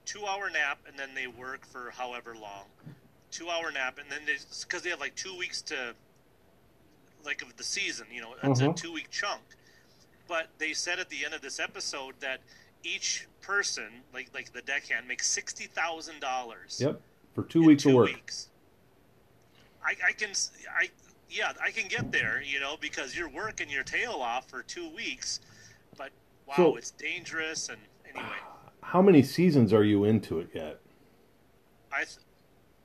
two 0.06 0.26
hour 0.26 0.50
nap, 0.50 0.80
and 0.88 0.98
then 0.98 1.10
they 1.16 1.28
work 1.28 1.66
for 1.66 1.92
however 1.92 2.36
long. 2.36 2.66
Two 3.32 3.50
hour 3.50 3.72
nap, 3.72 3.98
and 4.00 4.10
then 4.10 4.22
they 4.26 4.36
because 4.62 4.82
they 4.82 4.90
have 4.90 5.00
like 5.00 5.16
two 5.16 5.36
weeks 5.38 5.62
to 5.64 5.94
like 7.26 7.42
of 7.42 7.56
the 7.58 7.64
season. 7.64 8.08
You 8.12 8.22
know, 8.22 8.36
it's 8.44 8.60
a 8.60 8.66
Mhm. 8.66 8.76
two 8.76 8.94
week 8.94 9.10
chunk. 9.10 9.42
But 10.28 10.48
they 10.58 10.74
said 10.74 11.00
at 11.00 11.10
the 11.10 11.24
end 11.26 11.34
of 11.34 11.42
this 11.42 11.60
episode 11.60 12.16
that 12.20 12.40
each 12.84 13.28
person, 13.42 14.04
like 14.14 14.30
like 14.34 14.54
the 14.54 14.62
deckhand, 14.62 15.08
makes 15.08 15.28
sixty 15.28 15.66
thousand 15.66 16.20
dollars. 16.20 16.80
yep. 16.82 17.02
For 17.34 17.44
two 17.44 17.64
weeks 17.64 17.84
two 17.84 17.90
of 17.90 17.96
work. 17.96 18.06
Weeks. 18.14 18.50
I, 19.84 19.96
I 20.08 20.12
can, 20.14 20.32
I 20.76 20.90
yeah, 21.29 21.53
I 21.63 21.72
can 21.72 21.88
get 21.88 22.12
there, 22.12 22.41
you 22.41 22.60
know, 22.60 22.75
because 22.79 23.15
you're 23.17 23.29
working 23.29 23.70
your 23.70 23.84
tail 23.84 24.13
off 24.13 24.48
for 24.50 24.63
two 24.63 24.89
weeks. 24.89 25.39
But 25.98 26.12
wow, 26.48 26.55
So- 26.55 26.75
it's 26.75 26.91
dangerous. 26.91 27.70
And 27.70 27.79
anyway, 28.10 28.36
How 28.82 29.01
many 29.01 29.24
seasons 29.24 29.74
are 29.74 29.84
you 29.84 30.03
into 30.03 30.39
it 30.39 30.50
yet? 30.53 30.79
I, 31.91 32.00
th- 32.00 32.17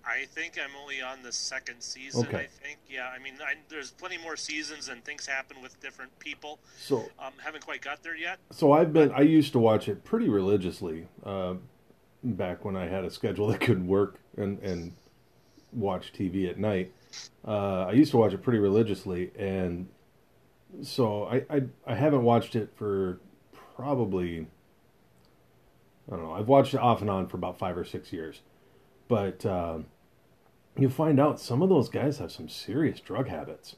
I 0.04 0.24
think 0.26 0.58
I'm 0.58 0.70
only 0.80 1.02
on 1.02 1.22
the 1.22 1.32
second 1.32 1.80
season. 1.80 2.26
Okay. 2.26 2.38
I 2.38 2.46
think, 2.46 2.78
yeah. 2.88 3.08
I 3.14 3.18
mean, 3.22 3.34
I, 3.44 3.54
there's 3.68 3.90
plenty 3.90 4.16
more 4.18 4.36
seasons 4.36 4.88
and 4.88 5.04
things 5.04 5.26
happen 5.26 5.60
with 5.62 5.78
different 5.80 6.16
people. 6.18 6.58
So 6.78 7.04
Um, 7.18 7.32
haven't 7.38 7.64
quite 7.64 7.82
got 7.82 8.02
there 8.02 8.16
yet. 8.16 8.38
So 8.50 8.72
I've 8.72 8.92
been. 8.92 9.12
I 9.12 9.20
used 9.22 9.52
to 9.52 9.58
watch 9.58 9.88
it 9.88 10.02
pretty 10.04 10.28
religiously 10.28 11.06
uh, 11.24 11.54
back 12.22 12.64
when 12.64 12.76
I 12.76 12.86
had 12.86 13.04
a 13.04 13.10
schedule 13.10 13.48
that 13.48 13.60
could 13.60 13.86
work 13.86 14.20
and 14.36 14.58
and 14.60 14.92
watch 15.72 16.12
TV 16.12 16.48
at 16.48 16.58
night. 16.58 16.92
Uh, 17.46 17.86
I 17.88 17.92
used 17.92 18.10
to 18.12 18.16
watch 18.16 18.32
it 18.32 18.42
pretty 18.42 18.58
religiously, 18.58 19.30
and 19.38 19.88
so 20.82 21.24
I, 21.24 21.44
I 21.50 21.62
I 21.86 21.94
haven't 21.94 22.22
watched 22.22 22.54
it 22.54 22.70
for 22.76 23.20
probably 23.76 24.46
I 26.10 26.16
don't 26.16 26.24
know. 26.24 26.32
I've 26.32 26.48
watched 26.48 26.74
it 26.74 26.80
off 26.80 27.00
and 27.00 27.10
on 27.10 27.28
for 27.28 27.36
about 27.36 27.58
five 27.58 27.76
or 27.76 27.84
six 27.84 28.12
years, 28.12 28.40
but 29.08 29.46
um, 29.46 29.86
you 30.76 30.88
find 30.88 31.20
out 31.20 31.40
some 31.40 31.62
of 31.62 31.68
those 31.68 31.88
guys 31.88 32.18
have 32.18 32.32
some 32.32 32.48
serious 32.48 33.00
drug 33.00 33.28
habits. 33.28 33.76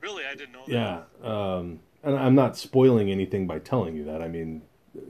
Really, 0.00 0.24
I 0.24 0.34
didn't 0.34 0.52
know 0.52 0.64
that. 0.66 0.72
Yeah, 0.72 1.02
um, 1.22 1.80
and 2.02 2.16
I'm 2.16 2.34
not 2.34 2.56
spoiling 2.56 3.10
anything 3.10 3.46
by 3.46 3.58
telling 3.58 3.96
you 3.96 4.04
that. 4.04 4.22
I 4.22 4.28
mean, 4.28 4.62
uh, 4.96 5.00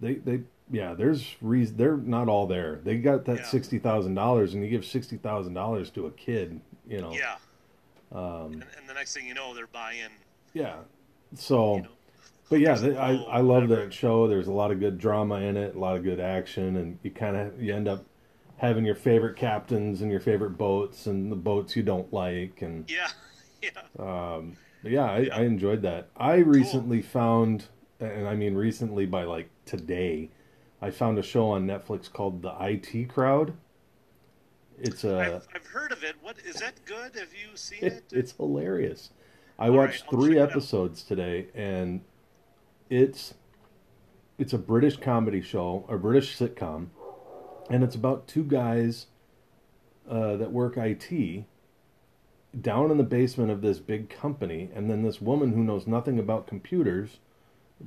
they 0.00 0.14
they 0.14 0.40
yeah, 0.70 0.94
there's 0.94 1.36
reason 1.40 1.76
they're 1.76 1.96
not 1.96 2.28
all 2.28 2.46
there. 2.46 2.80
They 2.84 2.96
got 2.98 3.24
that 3.26 3.38
Yeah. 3.38 3.44
sixty 3.46 3.78
thousand 3.78 4.14
dollars, 4.14 4.54
and 4.54 4.62
you 4.64 4.70
give 4.70 4.84
sixty 4.84 5.16
thousand 5.16 5.54
dollars 5.54 5.90
to 5.90 6.06
a 6.06 6.10
kid, 6.10 6.60
you 6.88 7.00
know. 7.00 7.12
Yeah. 7.12 7.36
Um, 8.12 8.52
And, 8.52 8.64
and 8.78 8.88
the 8.88 8.94
next 8.94 9.14
thing 9.14 9.26
you 9.26 9.34
know, 9.34 9.54
they're 9.54 9.66
buying, 9.66 10.10
yeah. 10.52 10.76
So, 11.34 11.76
you 11.76 11.82
know, 11.82 11.88
but 12.48 12.60
yeah, 12.60 12.74
they, 12.76 12.96
I 12.96 13.14
I 13.14 13.40
love 13.40 13.68
whatever. 13.68 13.76
that 13.86 13.92
show. 13.94 14.28
There's 14.28 14.46
a 14.46 14.52
lot 14.52 14.70
of 14.70 14.78
good 14.80 14.98
drama 14.98 15.36
in 15.36 15.56
it, 15.56 15.74
a 15.74 15.78
lot 15.78 15.96
of 15.96 16.04
good 16.04 16.20
action, 16.20 16.76
and 16.76 16.98
you 17.02 17.10
kind 17.10 17.36
of 17.36 17.60
you 17.60 17.74
end 17.74 17.88
up 17.88 18.04
having 18.58 18.84
your 18.84 18.94
favorite 18.94 19.36
captains 19.36 20.00
and 20.00 20.10
your 20.10 20.20
favorite 20.20 20.56
boats 20.56 21.06
and 21.06 21.30
the 21.30 21.36
boats 21.36 21.74
you 21.74 21.82
don't 21.82 22.10
like 22.12 22.62
and 22.62 22.88
yeah, 22.88 23.08
yeah. 23.62 23.70
Um, 23.98 24.56
yeah, 24.84 25.04
I, 25.06 25.28
I 25.32 25.40
enjoyed 25.42 25.82
that. 25.82 26.08
I 26.16 26.36
recently 26.36 27.02
found, 27.02 27.64
and 27.98 28.28
I 28.28 28.34
mean 28.36 28.54
recently 28.54 29.06
by 29.06 29.24
like 29.24 29.48
today, 29.66 30.30
I 30.84 30.90
found 30.90 31.18
a 31.18 31.22
show 31.22 31.48
on 31.48 31.66
Netflix 31.66 32.12
called 32.12 32.42
The 32.42 32.54
IT 32.60 33.08
Crowd. 33.08 33.54
It's 34.78 35.02
a, 35.02 35.18
I've, 35.18 35.48
I've 35.54 35.66
heard 35.66 35.92
of 35.92 36.04
it. 36.04 36.14
What 36.20 36.36
is 36.44 36.56
that 36.56 36.74
good? 36.84 37.14
Have 37.14 37.32
you 37.32 37.56
seen 37.56 37.78
it, 37.80 37.92
it? 37.92 38.04
it's 38.12 38.32
hilarious. 38.32 39.08
I 39.58 39.68
All 39.68 39.78
right, 39.78 39.86
watched 39.86 40.04
I'll 40.04 40.20
three 40.20 40.34
check 40.34 40.36
it 40.36 40.42
out. 40.42 40.50
episodes 40.50 41.02
today, 41.02 41.46
and 41.54 42.02
it's 42.90 43.32
it's 44.36 44.52
a 44.52 44.58
British 44.58 44.98
comedy 44.98 45.40
show, 45.40 45.86
a 45.88 45.96
British 45.96 46.38
sitcom, 46.38 46.88
and 47.70 47.82
it's 47.82 47.94
about 47.94 48.28
two 48.28 48.44
guys 48.44 49.06
uh, 50.06 50.36
that 50.36 50.52
work 50.52 50.76
IT 50.76 51.44
down 52.60 52.90
in 52.90 52.98
the 52.98 53.04
basement 53.04 53.50
of 53.50 53.62
this 53.62 53.78
big 53.78 54.10
company, 54.10 54.68
and 54.74 54.90
then 54.90 55.02
this 55.02 55.18
woman 55.18 55.54
who 55.54 55.64
knows 55.64 55.86
nothing 55.86 56.18
about 56.18 56.46
computers 56.46 57.20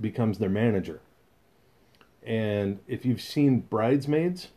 becomes 0.01 0.39
their 0.39 0.49
manager. 0.49 0.99
And 2.27 2.79
if 2.87 3.05
you've 3.05 3.21
seen 3.21 3.61
Bridesmaids, 3.61 4.49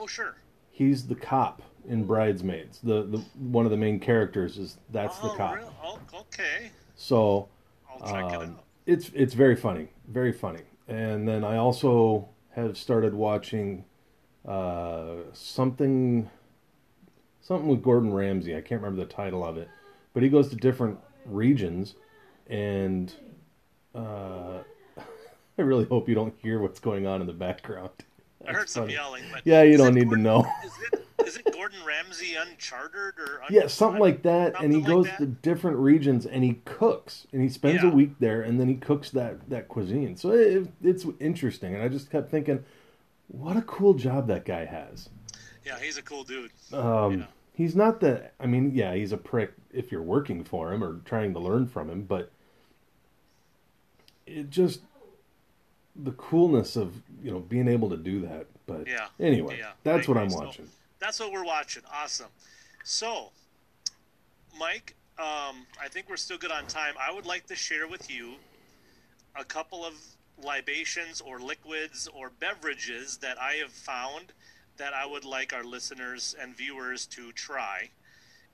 oh, 0.00 0.08
sure. 0.08 0.34
he's 0.72 1.06
the 1.06 1.14
cop 1.14 1.62
in 1.88 2.04
Bridesmaids. 2.04 2.80
The 2.82 3.04
the 3.04 3.18
one 3.38 3.64
of 3.64 3.70
the 3.70 3.76
main 3.76 4.00
characters 4.00 4.58
is 4.58 4.76
that's 4.90 5.16
the 5.20 5.30
oh, 5.30 5.36
cop. 5.36 5.56
real- 5.56 5.74
oh, 5.84 5.98
okay. 6.12 6.72
So 6.96 7.48
I'll 7.88 8.00
check 8.00 8.32
it 8.32 8.36
um, 8.36 8.42
out. 8.42 8.64
it's 8.84 9.12
it's 9.14 9.32
very 9.32 9.54
funny, 9.54 9.90
very 10.08 10.32
funny. 10.32 10.62
And 10.88 11.26
then 11.28 11.44
I 11.44 11.56
also 11.56 12.28
have 12.50 12.76
started 12.76 13.14
watching 13.14 13.84
uh, 14.44 15.18
something 15.32 16.28
something 17.40 17.68
with 17.68 17.80
Gordon 17.80 18.12
Ramsay. 18.12 18.56
I 18.56 18.60
can't 18.60 18.82
remember 18.82 19.04
the 19.04 19.12
title 19.12 19.44
of 19.44 19.56
it, 19.56 19.68
but 20.14 20.24
he 20.24 20.28
goes 20.28 20.48
to 20.48 20.56
different 20.56 20.98
regions, 21.26 21.94
and 22.48 23.12
uh, 23.94 24.62
I 25.58 25.62
really 25.62 25.84
hope 25.86 26.08
you 26.08 26.14
don't 26.14 26.34
hear 26.42 26.60
what's 26.60 26.80
going 26.80 27.06
on 27.06 27.20
in 27.20 27.26
the 27.26 27.32
background. 27.32 27.90
I 28.46 28.52
heard 28.52 28.62
That's 28.62 28.72
some 28.72 28.90
yelling, 28.90 29.24
but 29.32 29.42
Yeah, 29.44 29.62
you 29.62 29.76
don't 29.76 29.94
need 29.94 30.10
to 30.10 30.16
know. 30.16 30.46
Is 30.64 30.72
it 30.92 31.02
is 31.26 31.36
it 31.38 31.52
Gordon 31.52 31.78
Ramsay 31.84 32.34
Uncharted 32.36 33.18
or 33.18 33.42
un- 33.42 33.48
Yeah, 33.50 33.66
something 33.66 34.00
like 34.00 34.22
that. 34.22 34.54
and 34.62 34.70
he 34.72 34.78
like 34.78 34.86
goes 34.86 35.06
that? 35.06 35.18
to 35.18 35.26
different 35.26 35.78
regions 35.78 36.24
and 36.26 36.44
he 36.44 36.60
cooks 36.64 37.26
and 37.32 37.42
he 37.42 37.48
spends 37.48 37.82
a 37.82 37.88
week 37.88 38.12
there 38.20 38.42
and 38.42 38.60
then 38.60 38.68
he 38.68 38.74
cooks 38.76 39.10
that 39.10 39.48
that 39.50 39.66
cuisine. 39.68 40.16
So 40.16 40.30
it, 40.30 40.68
it's 40.82 41.04
interesting, 41.18 41.74
and 41.74 41.82
I 41.82 41.88
just 41.88 42.10
kept 42.10 42.30
thinking, 42.30 42.64
what 43.28 43.56
a 43.56 43.62
cool 43.62 43.94
job 43.94 44.28
that 44.28 44.44
guy 44.44 44.66
has. 44.66 45.08
Yeah, 45.64 45.78
he's 45.80 45.96
a 45.96 46.02
cool 46.02 46.22
dude. 46.22 46.52
Um, 46.72 47.20
Yeah. 47.20 47.26
He's 47.54 47.74
not 47.74 48.00
the. 48.00 48.30
I 48.38 48.44
mean, 48.46 48.72
yeah, 48.74 48.94
he's 48.94 49.12
a 49.12 49.16
prick 49.16 49.54
if 49.72 49.90
you're 49.90 50.02
working 50.02 50.44
for 50.44 50.72
him 50.74 50.84
or 50.84 51.00
trying 51.06 51.32
to 51.32 51.40
learn 51.40 51.66
from 51.66 51.88
him, 51.88 52.02
but 52.02 52.30
it 54.26 54.50
just 54.50 54.80
the 56.02 56.12
coolness 56.12 56.76
of 56.76 57.02
you 57.22 57.30
know 57.30 57.40
being 57.40 57.68
able 57.68 57.88
to 57.90 57.96
do 57.96 58.20
that. 58.22 58.46
But 58.66 58.86
Yeah. 58.86 59.08
anyway, 59.20 59.58
Yeah, 59.58 59.72
that's 59.82 60.08
what. 60.08 60.16
I'm 60.18 60.30
So- 60.30 60.38
watching. 60.38 60.70
That's 60.98 61.20
what 61.20 61.30
we're 61.32 61.44
watching. 61.44 61.82
Awesome. 61.92 62.30
So, 62.84 63.30
Mike, 64.58 64.94
um, 65.18 65.66
I 65.80 65.88
think 65.90 66.08
we're 66.08 66.16
still 66.16 66.38
good 66.38 66.50
on 66.50 66.66
time. 66.66 66.94
I 66.98 67.12
would 67.12 67.26
like 67.26 67.46
to 67.46 67.54
share 67.56 67.86
with 67.86 68.10
you 68.10 68.36
a 69.34 69.44
couple 69.44 69.84
of 69.84 69.94
libations 70.42 71.20
or 71.20 71.38
liquids 71.40 72.08
or 72.08 72.30
beverages 72.30 73.18
that 73.18 73.38
I 73.40 73.54
have 73.54 73.72
found 73.72 74.32
that 74.78 74.92
I 74.94 75.06
would 75.06 75.24
like 75.24 75.52
our 75.52 75.64
listeners 75.64 76.34
and 76.40 76.56
viewers 76.56 77.06
to 77.08 77.32
try, 77.32 77.90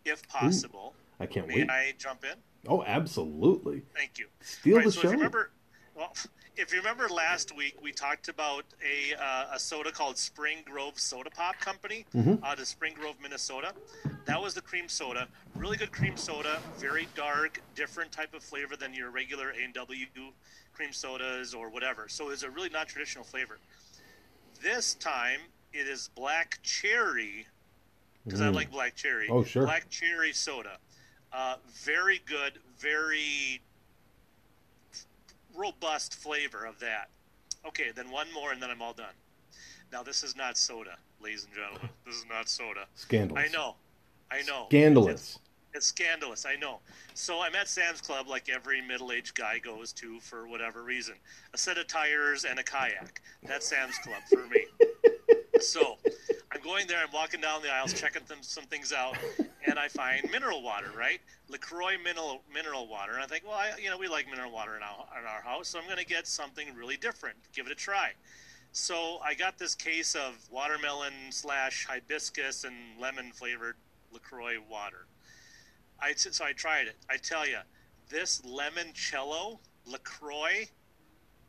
if 0.05 0.27
possible. 0.29 0.95
I 1.21 1.27
can't 1.27 1.47
May 1.49 1.59
wait. 1.63 1.71
I 1.71 1.95
jump 1.99 2.25
in? 2.25 2.35
Oh, 2.69 2.83
absolutely. 2.85 3.83
Thank 3.95 4.19
you. 4.19 4.27
Steal 4.41 4.77
Right, 4.77 4.87
the 4.87 4.93
so 4.93 5.03
show. 5.03 5.11
Remember, 5.11 5.51
well, 5.95 6.15
if 6.57 6.73
you 6.73 6.79
remember 6.79 7.09
last 7.09 7.55
week, 7.57 7.81
we 7.83 7.93
talked 7.93 8.29
about 8.29 8.65
a, 8.85 9.15
uh, 9.21 9.55
a 9.55 9.59
soda 9.59 9.91
called 9.91 10.19
Spring 10.19 10.59
Grove 10.65 10.99
Soda 10.99 11.31
Pop 11.31 11.59
Company 11.61 12.05
Mhm. 12.15 12.43
out 12.45 12.59
of 12.59 12.69
Spring 12.69 12.95
Grove, 12.95 13.17
Minnesota. 13.21 13.75
That 14.27 14.41
was 14.41 14.55
the 14.55 14.61
cream 14.63 14.89
soda. 14.89 15.29
Really 15.57 15.77
good 15.77 15.93
cream 15.93 16.17
soda. 16.17 16.63
Very 16.79 17.07
dark, 17.15 17.61
different 17.75 18.13
type 18.13 18.35
of 18.35 18.43
flavor 18.45 18.77
than 18.77 18.93
your 18.95 19.11
regular 19.11 19.51
A&W 19.51 20.07
cream 20.73 20.93
sodas 20.93 21.55
or 21.55 21.71
whatever. 21.71 22.09
So 22.09 22.29
it's 22.31 22.43
a 22.43 22.51
really 22.51 22.69
non-traditional 22.69 23.25
flavor. 23.25 23.59
This 24.61 24.95
time, 24.95 25.41
it 25.73 25.89
is 25.89 26.09
black 26.15 26.59
cherry 26.63 27.47
because 28.25 28.41
I 28.41 28.49
Mm. 28.49 28.55
like 28.55 28.71
black 28.71 28.95
cherry. 28.95 29.29
Oh, 29.29 29.43
sure. 29.43 29.65
Black 29.65 29.89
cherry 29.91 30.33
soda. 30.33 30.79
Uh, 31.33 31.57
very 31.67 32.19
good, 32.19 32.61
very 32.79 33.63
robust 35.57 36.15
flavor 36.15 36.65
of 36.65 36.79
that. 36.81 37.09
Okay, 37.67 37.91
then 37.95 38.11
one 38.11 38.33
more, 38.33 38.53
and 38.53 38.63
then 38.63 38.71
I'm 38.71 38.83
all 38.83 38.93
done. 38.93 39.15
Now, 39.93 40.03
this 40.03 40.23
is 40.23 40.37
not 40.37 40.57
soda, 40.57 40.97
ladies 41.21 41.45
and 41.45 41.55
gentlemen. 41.55 41.89
This 42.07 42.17
is 42.17 42.27
not 42.29 42.49
soda. 42.49 42.87
Scandalous. 42.95 43.45
I 43.49 43.53
know. 43.53 43.77
I 44.31 44.43
know. 44.43 44.67
Scandalous. 44.69 45.39
It's 45.75 45.87
scandalous, 45.87 46.45
I 46.45 46.57
know. 46.57 46.81
So 47.15 47.41
I'm 47.41 47.55
at 47.55 47.69
Sam's 47.69 48.01
Club 48.01 48.29
like 48.29 48.51
every 48.51 48.83
middle 48.83 49.13
aged 49.13 49.35
guy 49.35 49.59
goes 49.59 49.93
to 49.95 50.21
for 50.21 50.47
whatever 50.47 50.83
reason. 50.83 51.15
A 51.55 51.59
set 51.59 51.79
of 51.79 51.87
tires 51.87 52.45
and 52.45 52.59
a 52.59 52.63
kayak. 52.63 53.23
That's 53.45 53.67
Sam's 53.67 53.97
Club 53.99 54.23
for 54.29 54.47
me. 54.49 54.67
so 55.61 55.97
I'm 56.53 56.61
going 56.63 56.87
there, 56.87 56.99
I'm 56.99 57.13
walking 57.13 57.41
down 57.41 57.63
the 57.63 57.73
aisles, 57.73 57.95
checking 57.95 58.23
them, 58.27 58.39
some 58.43 58.65
things 58.65 58.93
out, 58.93 59.17
and 59.67 59.79
I 59.79 59.89
find 59.89 60.29
mineral 60.31 60.63
water, 60.63 60.91
right? 60.97 61.21
LaCroix 61.49 61.97
mineral, 62.03 62.43
mineral 62.53 62.89
water. 62.89 63.13
And 63.13 63.23
I 63.23 63.27
think, 63.27 63.45
well, 63.47 63.55
I, 63.55 63.73
you 63.81 63.91
know, 63.91 63.99
we 63.99 64.09
like 64.09 64.29
mineral 64.29 64.53
water 64.53 64.77
in 64.77 64.83
our, 64.83 65.07
in 65.21 65.27
our 65.27 65.43
house, 65.43 65.69
so 65.69 65.79
I'm 65.79 65.87
going 65.87 65.99
to 65.99 66.05
get 66.05 66.27
something 66.27 66.75
really 66.75 66.97
different, 66.97 67.37
give 67.55 67.67
it 67.67 67.73
a 67.73 67.77
try. 67.77 68.11
So 68.73 69.19
I 69.25 69.35
got 69.35 69.59
this 69.59 69.75
case 69.75 70.15
of 70.15 70.35
watermelon 70.51 71.13
slash 71.31 71.87
hibiscus 71.87 72.65
and 72.65 72.75
lemon 72.99 73.33
flavored 73.33 73.77
LaCroix 74.13 74.57
water 74.71 75.07
I 76.03 76.15
so 76.15 76.45
I 76.45 76.53
tried 76.53 76.89
it. 76.89 76.97
I 77.09 77.17
tell 77.17 77.47
you, 77.47 77.59
this 78.09 78.43
lemoncello 78.43 79.59
LaCroix 79.87 80.69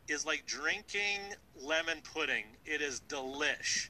is 0.08 0.26
like 0.26 0.46
drinking 0.46 1.22
lemon 1.60 1.98
pudding. 2.14 2.46
It 2.66 2.82
is 2.82 3.02
delish. 3.10 3.90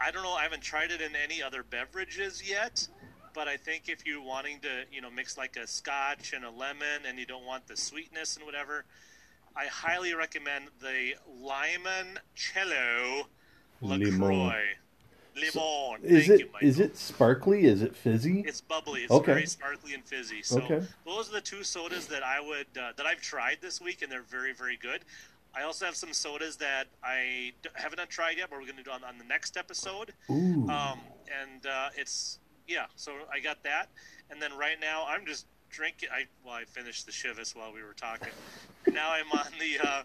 I 0.00 0.12
don't 0.12 0.22
know. 0.22 0.32
I 0.32 0.44
haven't 0.44 0.62
tried 0.62 0.92
it 0.92 1.00
in 1.00 1.16
any 1.16 1.42
other 1.42 1.64
beverages 1.64 2.48
yet, 2.48 2.86
but 3.34 3.48
I 3.48 3.56
think 3.56 3.88
if 3.88 4.06
you're 4.06 4.22
wanting 4.22 4.60
to, 4.60 4.84
you 4.92 5.00
know, 5.00 5.10
mix 5.10 5.36
like 5.38 5.56
a 5.56 5.66
scotch 5.66 6.32
and 6.32 6.44
a 6.44 6.50
lemon, 6.50 7.06
and 7.06 7.18
you 7.18 7.26
don't 7.26 7.44
want 7.44 7.66
the 7.66 7.76
sweetness 7.76 8.36
and 8.36 8.44
whatever, 8.46 8.84
I 9.56 9.66
highly 9.66 10.14
recommend 10.14 10.68
the 10.80 11.14
limoncello 11.42 13.24
LaCroix. 13.82 14.76
Limon. 15.36 15.52
So, 15.52 15.96
Thank 16.02 16.12
is 16.12 16.28
it 16.28 16.40
you, 16.40 16.48
is 16.60 16.80
it 16.80 16.96
sparkly? 16.96 17.64
Is 17.64 17.82
it 17.82 17.94
fizzy? 17.94 18.40
It's 18.40 18.60
bubbly. 18.60 19.02
It's 19.02 19.12
Okay. 19.12 19.32
very 19.32 19.46
sparkly 19.46 19.94
and 19.94 20.04
fizzy. 20.04 20.42
So 20.42 20.60
Okay. 20.62 20.82
those 21.06 21.28
are 21.28 21.32
the 21.32 21.40
two 21.40 21.62
sodas 21.62 22.06
that 22.08 22.22
I 22.24 22.40
would 22.40 22.66
uh, 22.76 22.92
that 22.96 23.06
I've 23.06 23.20
tried 23.20 23.58
this 23.60 23.80
week, 23.80 24.02
and 24.02 24.10
they're 24.10 24.22
very 24.22 24.52
very 24.52 24.76
good. 24.76 25.04
I 25.54 25.62
also 25.62 25.84
have 25.84 25.96
some 25.96 26.12
sodas 26.12 26.56
that 26.56 26.86
I 27.02 27.52
haven't 27.74 28.08
tried 28.08 28.38
yet, 28.38 28.50
but 28.50 28.58
we're 28.58 28.66
going 28.66 28.76
to 28.76 28.82
do 28.84 28.90
on, 28.90 29.02
on 29.02 29.18
the 29.18 29.24
next 29.24 29.56
episode. 29.56 30.12
Ooh. 30.30 30.68
Um, 30.68 31.00
and 31.42 31.66
uh, 31.66 31.88
it's 31.96 32.38
yeah. 32.70 32.86
So 32.96 33.12
I 33.32 33.40
got 33.40 33.62
that, 33.64 33.88
and 34.30 34.40
then 34.40 34.56
right 34.56 34.78
now 34.80 35.04
I'm 35.06 35.26
just 35.26 35.46
drinking. 35.70 36.08
I 36.12 36.24
well, 36.44 36.54
I 36.54 36.64
finished 36.64 37.04
the 37.06 37.12
Chivas 37.12 37.54
while 37.54 37.72
we 37.72 37.82
were 37.82 37.94
talking. 37.94 38.32
now 38.92 39.10
I'm 39.12 39.30
on 39.32 39.46
the 39.58 39.78
uh, 39.86 40.02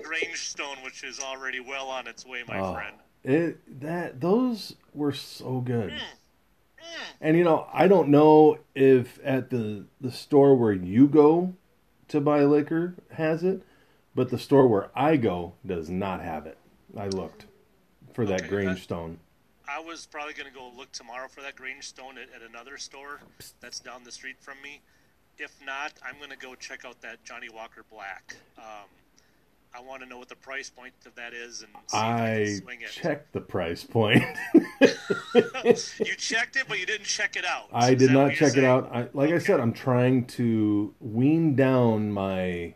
Grangestone, 0.00 0.82
which 0.84 1.04
is 1.04 1.20
already 1.20 1.60
well 1.60 1.88
on 1.88 2.06
its 2.06 2.26
way, 2.26 2.42
my 2.46 2.58
Oh. 2.60 2.74
friend. 2.74 2.96
It 3.22 3.80
that 3.80 4.20
those 4.20 4.74
were 4.94 5.12
so 5.12 5.60
good. 5.60 5.90
Mm. 5.92 6.00
And 7.20 7.36
you 7.36 7.44
know, 7.44 7.68
I 7.72 7.86
don't 7.86 8.08
know 8.08 8.58
if 8.74 9.18
at 9.22 9.50
the 9.50 9.84
the 10.00 10.10
store 10.10 10.56
where 10.56 10.72
you 10.72 11.06
go 11.06 11.54
to 12.08 12.20
buy 12.20 12.44
liquor 12.44 12.94
has 13.12 13.44
it, 13.44 13.62
but 14.14 14.30
the 14.30 14.38
store 14.38 14.66
where 14.66 14.88
I 14.96 15.16
go 15.16 15.52
does 15.64 15.90
not 15.90 16.22
have 16.22 16.46
it. 16.46 16.56
I 16.96 17.08
looked 17.08 17.44
for 18.14 18.24
that 18.24 18.40
Okay, 18.44 18.48
Grangestone. 18.48 19.16
I 19.70 19.78
was 19.80 20.06
probably 20.06 20.34
going 20.34 20.50
to 20.52 20.56
go 20.58 20.70
look 20.76 20.90
tomorrow 20.92 21.28
for 21.28 21.42
that 21.42 21.54
Grangestone 21.56 22.12
at, 22.20 22.28
at 22.34 22.48
another 22.48 22.76
store 22.76 23.20
that's 23.60 23.78
down 23.78 24.02
the 24.04 24.10
street 24.10 24.36
from 24.40 24.60
me. 24.62 24.80
If 25.38 25.52
not, 25.64 25.92
I'm 26.04 26.18
going 26.18 26.30
to 26.30 26.36
go 26.36 26.54
check 26.54 26.84
out 26.84 27.00
that 27.02 27.22
Johnny 27.24 27.48
Walker 27.48 27.84
Black. 27.90 28.36
Um, 28.58 28.88
I 29.72 29.80
want 29.80 30.02
to 30.02 30.08
know 30.08 30.18
what 30.18 30.28
the 30.28 30.34
price 30.36 30.68
point 30.68 30.92
of 31.06 31.14
that 31.14 31.32
is 31.32 31.62
and 31.62 31.70
see 31.86 32.10
if 32.10 32.20
I 32.20 32.32
I 32.32 32.44
can 32.44 32.56
swing 32.56 32.80
it. 32.82 32.90
checked 32.90 33.32
the 33.32 33.40
price 33.40 33.84
point. 33.84 34.24
you 34.84 36.14
checked 36.16 36.56
it, 36.56 36.64
but 36.68 36.80
you 36.80 36.86
didn't 36.86 37.06
check 37.06 37.36
it 37.36 37.44
out. 37.44 37.68
I 37.72 37.92
Is 37.92 37.98
did 37.98 38.10
not 38.10 38.32
check 38.32 38.56
it 38.56 38.64
out. 38.64 38.90
I, 38.92 39.08
like 39.12 39.30
I 39.30 39.38
said, 39.38 39.60
I'm 39.60 39.72
trying 39.72 40.26
to 40.28 40.92
wean 40.98 41.54
down 41.54 42.10
my 42.10 42.74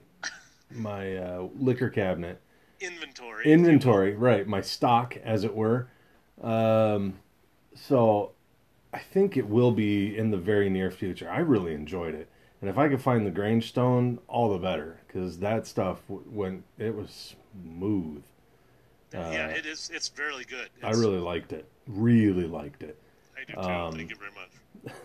my 0.71 1.17
uh, 1.17 1.49
liquor 1.59 1.91
cabinet 1.91 2.41
Inventory. 2.81 3.47
if 3.53 3.61
you 3.61 3.69
will. 3.69 3.75
inventory, 3.75 4.15
right? 4.15 4.47
My 4.47 4.61
stock, 4.61 5.17
as 5.25 5.43
it 5.45 5.55
were. 5.55 5.89
Um, 6.45 7.15
so 7.75 8.33
I 8.93 8.99
think 8.99 9.37
it 9.37 9.47
will 9.49 9.73
be 9.73 10.17
in 10.17 10.31
the 10.31 10.37
very 10.37 10.69
near 10.69 10.91
future. 10.91 11.29
I 11.31 11.39
really 11.39 11.75
enjoyed 11.75 12.15
it, 12.15 12.29
and 12.61 12.69
if 12.69 12.77
I 12.79 12.89
could 12.89 13.01
find 13.01 13.27
the 13.27 13.31
Grangestone, 13.31 14.19
all 14.29 14.53
the 14.53 14.59
better, 14.59 15.01
because 15.07 15.39
that 15.39 15.67
stuff 15.67 16.01
w- 16.09 16.27
when 16.31 16.65
it 16.79 16.95
was 16.95 17.35
smooth. 17.65 18.23
yeah, 19.13 19.47
uh, 19.47 19.57
it 19.57 19.65
is. 19.67 19.91
It's 19.93 20.09
very 20.09 20.45
good. 20.45 20.69
I 20.83 20.91
really 20.91 21.19
liked 21.19 21.53
it. 21.53 21.67
Really 21.87 22.47
liked 22.47 22.83
it. 22.83 22.99
I 23.37 23.45
do 23.45 23.55
too. 23.55 23.61
um, 23.61 23.95
Thank 23.95 24.11
you 24.11 24.17
very 24.17 24.31
much. 24.33 24.95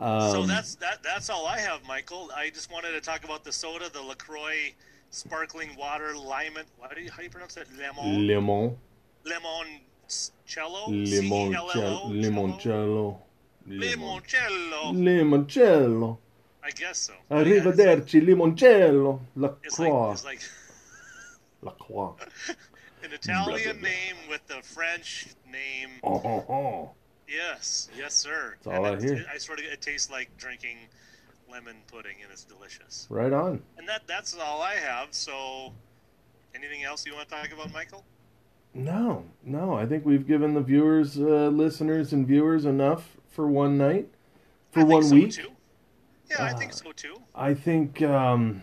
Um, 0.00 0.30
so 0.30 0.46
that's 0.46 0.76
that. 0.76 1.02
That's 1.02 1.28
all 1.28 1.46
I 1.46 1.58
have, 1.58 1.84
Michael. 1.84 2.30
I 2.36 2.50
just 2.50 2.70
wanted 2.70 2.92
to 2.92 3.00
talk 3.00 3.24
about 3.24 3.42
the 3.42 3.52
soda, 3.52 3.90
the 3.92 4.00
LaCroix 4.00 4.72
sparkling 5.10 5.74
water 5.76 6.16
lemon. 6.16 6.64
What 6.78 6.94
do 6.94 7.00
you, 7.02 7.10
how 7.10 7.18
do 7.18 7.24
you 7.24 7.30
pronounce 7.30 7.56
it? 7.56 7.66
Lemon. 7.78 8.26
lemon, 8.26 8.76
Limoncello. 9.24 10.88
limoncello, 10.88 12.10
limoncello, 12.10 13.18
Limoncello. 13.68 14.92
limoncello. 14.94 16.18
I 16.62 16.70
guess 16.70 16.98
so. 16.98 17.12
Arrivederci, 17.30 18.20
limoncello, 18.24 19.20
la 19.36 19.54
It's 19.62 19.78
like, 19.78 19.92
it's 20.12 20.24
like 20.24 20.40
la 21.62 21.72
croix. 21.72 22.14
an 23.02 23.12
Italian 23.12 23.44
Blah, 23.46 23.72
blah, 23.72 23.72
blah. 23.72 23.88
name 23.88 24.16
with 24.28 24.46
the 24.48 24.60
French 24.62 25.26
name. 25.50 25.90
Oh, 26.02 26.20
oh, 26.24 26.52
oh. 26.52 26.90
Yes, 27.28 27.88
yes, 27.96 28.14
sir. 28.14 28.56
That's 28.62 28.78
all 28.78 28.86
I 28.86 28.92
it, 28.94 29.02
hear. 29.02 29.14
It, 29.16 29.26
I 29.32 29.38
sort 29.38 29.58
of 29.58 29.66
it 29.66 29.80
tastes 29.82 30.10
like 30.10 30.30
drinking 30.38 30.78
lemon 31.50 31.76
pudding, 31.90 32.16
and 32.22 32.30
it's 32.32 32.44
delicious. 32.44 33.06
Right 33.10 33.32
on. 33.32 33.62
And 33.76 33.88
that 33.88 34.02
that's 34.06 34.36
all 34.38 34.62
I 34.62 34.74
have. 34.74 35.08
So, 35.10 35.72
anything 36.54 36.84
else 36.84 37.06
you 37.06 37.14
want 37.14 37.28
to 37.28 37.34
talk 37.34 37.52
about, 37.52 37.72
Michael? 37.72 38.04
No, 38.74 39.24
no. 39.44 39.74
I 39.74 39.86
think 39.86 40.04
we've 40.04 40.26
given 40.26 40.54
the 40.54 40.60
viewers, 40.60 41.18
uh, 41.18 41.48
listeners, 41.48 42.12
and 42.12 42.26
viewers 42.26 42.64
enough 42.64 43.16
for 43.28 43.46
one 43.48 43.78
night, 43.78 44.08
for 44.70 44.80
I 44.80 44.84
one 44.84 45.02
so, 45.02 45.14
week. 45.14 45.32
Too. 45.32 45.48
Yeah, 46.30 46.42
I 46.44 46.50
Uh, 46.52 46.58
think 46.58 46.72
so 46.74 46.92
too. 46.92 47.16
I 47.34 47.54
think 47.54 48.02
um, 48.02 48.62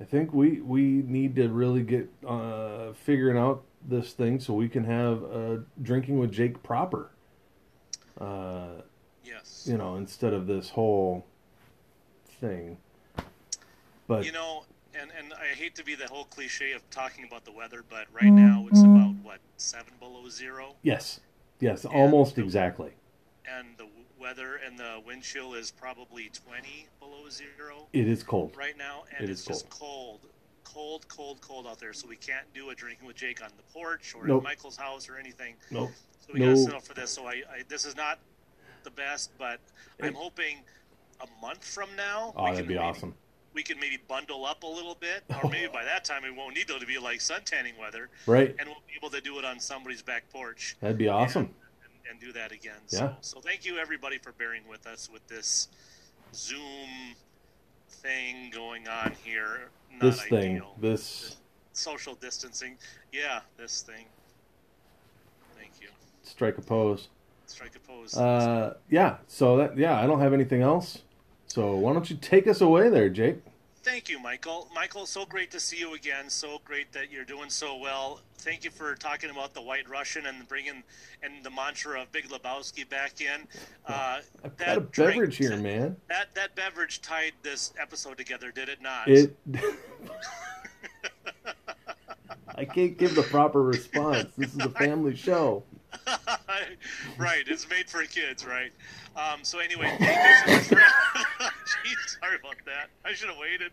I 0.00 0.04
think 0.04 0.34
we 0.34 0.60
we 0.60 0.82
need 0.82 1.36
to 1.36 1.48
really 1.48 1.82
get 1.82 2.10
uh, 2.26 2.92
figuring 2.94 3.38
out 3.38 3.62
this 3.86 4.12
thing 4.12 4.40
so 4.40 4.54
we 4.54 4.68
can 4.68 4.84
have 4.84 5.22
uh, 5.24 5.56
drinking 5.82 6.18
with 6.18 6.32
Jake 6.32 6.62
proper. 6.62 7.10
Uh, 8.20 8.82
Yes. 9.24 9.66
you 9.70 9.76
know, 9.78 9.96
instead 9.96 10.32
of 10.32 10.46
this 10.46 10.70
whole 10.70 11.24
thing. 12.40 12.76
But 14.06 14.24
You 14.24 14.32
know, 14.32 14.64
and 14.98 15.10
and 15.18 15.32
I 15.34 15.54
hate 15.54 15.74
to 15.76 15.84
be 15.84 15.94
the 15.94 16.06
whole 16.06 16.24
cliche 16.24 16.72
of 16.72 16.88
talking 16.90 17.24
about 17.24 17.44
the 17.44 17.52
weather, 17.52 17.82
but 17.88 18.06
right 18.12 18.30
now 18.32 18.66
it's 18.70 18.80
Mm-hmm. 18.80 18.96
about 18.96 19.14
what 19.22 19.38
seven 19.56 19.94
below 19.98 20.28
zero, 20.28 20.76
yes, 20.82 21.20
yes, 21.60 21.84
almost 21.84 22.38
exactly. 22.38 22.92
and 23.50 23.68
the 23.78 23.86
weather 24.18 24.56
and 24.64 24.78
the 24.78 25.00
wind 25.06 25.22
chill 25.22 25.54
is 25.54 25.70
probably 25.70 26.30
twenty 26.30 26.88
below 27.00 27.28
zero 27.30 27.88
It 27.92 28.08
is 28.08 28.22
cold. 28.22 28.54
right 28.56 28.76
now, 28.76 29.04
and 29.16 29.24
It 29.24 29.30
it's 29.30 29.40
is 29.40 29.46
just 29.46 29.70
cold. 29.70 30.20
Cold, 30.64 31.06
cold, 31.08 31.40
cold 31.40 31.66
out 31.66 31.78
there. 31.78 31.92
So 31.92 32.08
we 32.08 32.16
can't 32.16 32.46
do 32.54 32.70
a 32.70 32.74
drinking 32.74 33.06
with 33.06 33.16
Jake 33.16 33.42
on 33.44 33.50
the 33.56 33.62
porch 33.72 34.14
or 34.14 34.26
Nope. 34.26 34.38
at 34.42 34.44
Michael's 34.44 34.76
house 34.76 35.08
or 35.08 35.16
anything. 35.18 35.54
Nope. 35.70 35.90
So 36.20 36.32
we 36.32 36.40
gotta 36.40 36.52
No. 36.52 36.56
settle 36.56 36.80
for 36.80 36.94
this. 36.94 37.10
So 37.10 37.26
I, 37.26 37.42
I 37.50 37.62
this 37.68 37.84
is 37.84 37.94
not 37.96 38.18
the 38.84 38.90
best, 38.90 39.30
but 39.38 39.58
I'm 40.02 40.14
hoping 40.14 40.58
a 41.20 41.26
month 41.40 41.64
from 41.64 41.88
now 41.96 42.32
Oh, 42.36 42.44
we 42.44 42.50
that'd 42.50 42.58
can 42.60 42.68
be 42.68 42.74
maybe- 42.74 42.84
awesome. 42.84 43.14
We 43.54 43.62
can 43.62 43.78
maybe 43.78 43.98
bundle 44.08 44.44
up 44.44 44.64
a 44.64 44.66
little 44.66 44.96
bit, 44.96 45.22
or 45.42 45.48
maybe 45.48 45.68
by 45.72 45.84
that 45.84 46.04
time 46.04 46.22
we 46.24 46.30
won't 46.32 46.56
need 46.56 46.66
to 46.68 46.78
be 46.86 46.98
like 46.98 47.20
suntanning 47.20 47.78
weather, 47.78 48.08
Right? 48.26 48.54
and 48.58 48.68
we'll 48.68 48.82
be 48.88 48.94
able 48.96 49.10
to 49.10 49.20
do 49.20 49.38
it 49.38 49.44
on 49.44 49.60
somebody's 49.60 50.02
back 50.02 50.24
porch 50.32 50.76
That'd 50.80 50.98
be 50.98 51.06
awesome. 51.08 51.44
and, 51.84 51.92
and 52.10 52.20
do 52.20 52.32
that 52.32 52.50
again. 52.52 52.80
Yeah. 52.88 52.98
So, 53.20 53.36
so 53.36 53.40
thank 53.40 53.64
you 53.64 53.78
everybody 53.78 54.18
for 54.18 54.32
bearing 54.32 54.62
with 54.68 54.86
us 54.88 55.08
with 55.12 55.24
this 55.28 55.68
Zoom 56.34 57.14
thing 57.88 58.50
going 58.52 58.88
on 58.88 59.12
here. 59.22 59.68
Not 59.92 60.00
This 60.00 60.20
ideal. 60.22 60.40
thing, 60.40 60.62
this 60.80 61.36
social 61.74 62.16
distancing. 62.16 62.76
Yeah, 63.12 63.38
this 63.56 63.82
thing. 63.82 64.06
Thank 65.56 65.70
you. 65.80 65.88
strike 66.24 66.58
a 66.58 66.62
pose. 66.62 67.06
Strike 67.46 67.76
a 67.76 67.78
pose. 67.80 68.16
Uh, 68.16 68.74
yeah. 68.90 69.16
So 69.28 69.56
that 69.58 69.76
yeah, 69.76 70.00
I 70.00 70.06
don't 70.06 70.20
have 70.20 70.32
anything 70.32 70.62
else. 70.62 71.02
So 71.46 71.76
why 71.76 71.92
don't 71.92 72.08
you 72.10 72.16
take 72.16 72.46
us 72.48 72.60
away 72.60 72.88
there, 72.88 73.08
Jake? 73.08 73.36
Thank 73.84 74.08
you, 74.08 74.18
Michael. 74.18 74.66
Michael, 74.74 75.04
so 75.04 75.26
great 75.26 75.50
to 75.50 75.60
see 75.60 75.76
you 75.78 75.92
again. 75.94 76.30
So 76.30 76.58
great 76.64 76.90
that 76.92 77.12
you're 77.12 77.26
doing 77.26 77.50
so 77.50 77.76
well. 77.76 78.20
Thank 78.38 78.64
you 78.64 78.70
for 78.70 78.94
talking 78.94 79.28
about 79.28 79.52
the 79.52 79.60
White 79.60 79.86
Russian 79.90 80.24
and 80.24 80.48
bringing 80.48 80.82
and 81.22 81.44
the 81.44 81.50
mantra 81.50 82.00
of 82.00 82.10
Big 82.10 82.30
Lebowski 82.30 82.88
back 82.88 83.20
in. 83.20 83.46
Uh, 83.86 84.20
I've 84.42 84.56
that 84.56 84.66
got 84.66 84.76
a 84.78 84.80
drink- 84.80 85.12
beverage 85.12 85.36
here, 85.36 85.56
man. 85.58 85.96
That 86.08 86.34
that 86.34 86.54
beverage 86.56 87.02
tied 87.02 87.32
this 87.42 87.74
episode 87.78 88.16
together, 88.16 88.50
did 88.50 88.70
it 88.70 88.80
not? 88.80 89.06
It. 89.06 89.36
I 92.56 92.64
can't 92.64 92.96
give 92.96 93.14
the 93.14 93.22
proper 93.22 93.62
response. 93.62 94.30
This 94.38 94.54
is 94.54 94.60
a 94.60 94.70
family 94.70 95.14
show. 95.16 95.62
right, 97.18 97.44
it's 97.46 97.68
made 97.68 97.88
for 97.88 98.02
kids, 98.04 98.44
right? 98.44 98.72
Um, 99.16 99.40
so 99.42 99.58
anyway, 99.58 99.94
thank 99.98 100.48
you 100.48 100.60
so 100.60 100.76
much 100.76 100.84
for. 100.84 101.44
Jeez, 101.44 102.18
sorry 102.20 102.36
about 102.40 102.56
that. 102.66 102.88
I 103.04 103.12
should 103.12 103.28
have 103.28 103.38
waited. 103.38 103.72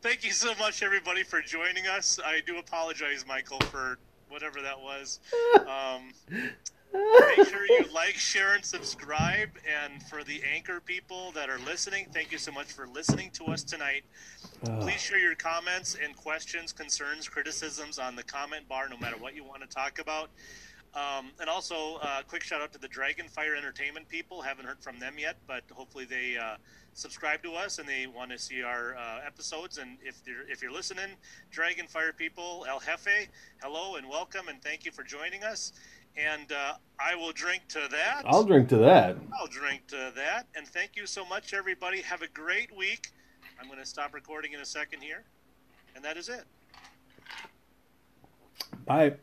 Thank 0.00 0.24
you 0.24 0.32
so 0.32 0.52
much, 0.58 0.82
everybody, 0.82 1.22
for 1.22 1.40
joining 1.40 1.86
us. 1.86 2.18
I 2.24 2.40
do 2.44 2.58
apologize, 2.58 3.24
Michael, 3.26 3.60
for 3.60 3.98
whatever 4.28 4.60
that 4.60 4.80
was. 4.80 5.20
Um, 5.60 6.12
make 6.92 7.48
sure 7.48 7.64
you 7.66 7.84
like, 7.94 8.14
share, 8.14 8.54
and 8.54 8.64
subscribe. 8.64 9.50
And 9.84 10.02
for 10.02 10.24
the 10.24 10.42
anchor 10.52 10.80
people 10.80 11.30
that 11.32 11.48
are 11.48 11.58
listening, 11.60 12.06
thank 12.12 12.32
you 12.32 12.38
so 12.38 12.50
much 12.50 12.72
for 12.72 12.88
listening 12.88 13.30
to 13.34 13.44
us 13.44 13.62
tonight. 13.62 14.02
Please 14.80 15.00
share 15.00 15.18
your 15.18 15.36
comments 15.36 15.96
and 16.02 16.16
questions, 16.16 16.72
concerns, 16.72 17.28
criticisms 17.28 17.98
on 17.98 18.16
the 18.16 18.22
comment 18.24 18.68
bar, 18.68 18.88
no 18.88 18.96
matter 18.96 19.16
what 19.18 19.36
you 19.36 19.44
want 19.44 19.62
to 19.62 19.68
talk 19.68 19.98
about. 20.00 20.30
Um, 20.94 21.30
and 21.40 21.48
also, 21.48 21.96
uh, 22.02 22.22
quick 22.28 22.42
shout 22.42 22.60
out 22.60 22.72
to 22.72 22.78
the 22.78 22.88
Dragonfire 22.88 23.56
Entertainment 23.56 24.08
people. 24.08 24.42
Haven't 24.42 24.66
heard 24.66 24.80
from 24.80 24.98
them 24.98 25.14
yet, 25.18 25.36
but 25.46 25.62
hopefully 25.72 26.04
they 26.04 26.36
uh, 26.36 26.56
subscribe 26.92 27.42
to 27.44 27.54
us 27.54 27.78
and 27.78 27.88
they 27.88 28.06
want 28.06 28.30
to 28.30 28.38
see 28.38 28.62
our 28.62 28.94
uh, 28.96 29.20
episodes. 29.26 29.78
And 29.78 29.96
if 30.02 30.20
you're 30.26 30.46
if 30.50 30.60
you're 30.60 30.72
listening, 30.72 31.16
Dragonfire 31.50 32.14
people, 32.14 32.66
El 32.68 32.78
Jefe, 32.78 33.28
hello 33.62 33.96
and 33.96 34.06
welcome, 34.06 34.48
and 34.48 34.62
thank 34.62 34.84
you 34.84 34.92
for 34.92 35.02
joining 35.02 35.42
us. 35.44 35.72
And 36.14 36.52
uh, 36.52 36.74
I 37.00 37.14
will 37.14 37.32
drink 37.32 37.62
to 37.68 37.88
that. 37.90 38.22
I'll 38.26 38.44
drink 38.44 38.68
to 38.68 38.76
that. 38.76 39.16
I'll 39.40 39.46
drink 39.46 39.86
to 39.88 40.12
that. 40.14 40.46
And 40.54 40.68
thank 40.68 40.94
you 40.94 41.06
so 41.06 41.24
much, 41.24 41.54
everybody. 41.54 42.02
Have 42.02 42.20
a 42.20 42.28
great 42.28 42.76
week. 42.76 43.12
I'm 43.58 43.66
going 43.66 43.78
to 43.78 43.86
stop 43.86 44.12
recording 44.12 44.52
in 44.52 44.60
a 44.60 44.66
second 44.66 45.00
here, 45.00 45.22
and 45.96 46.04
that 46.04 46.18
is 46.18 46.28
it. 46.28 46.44
Bye. 48.84 49.14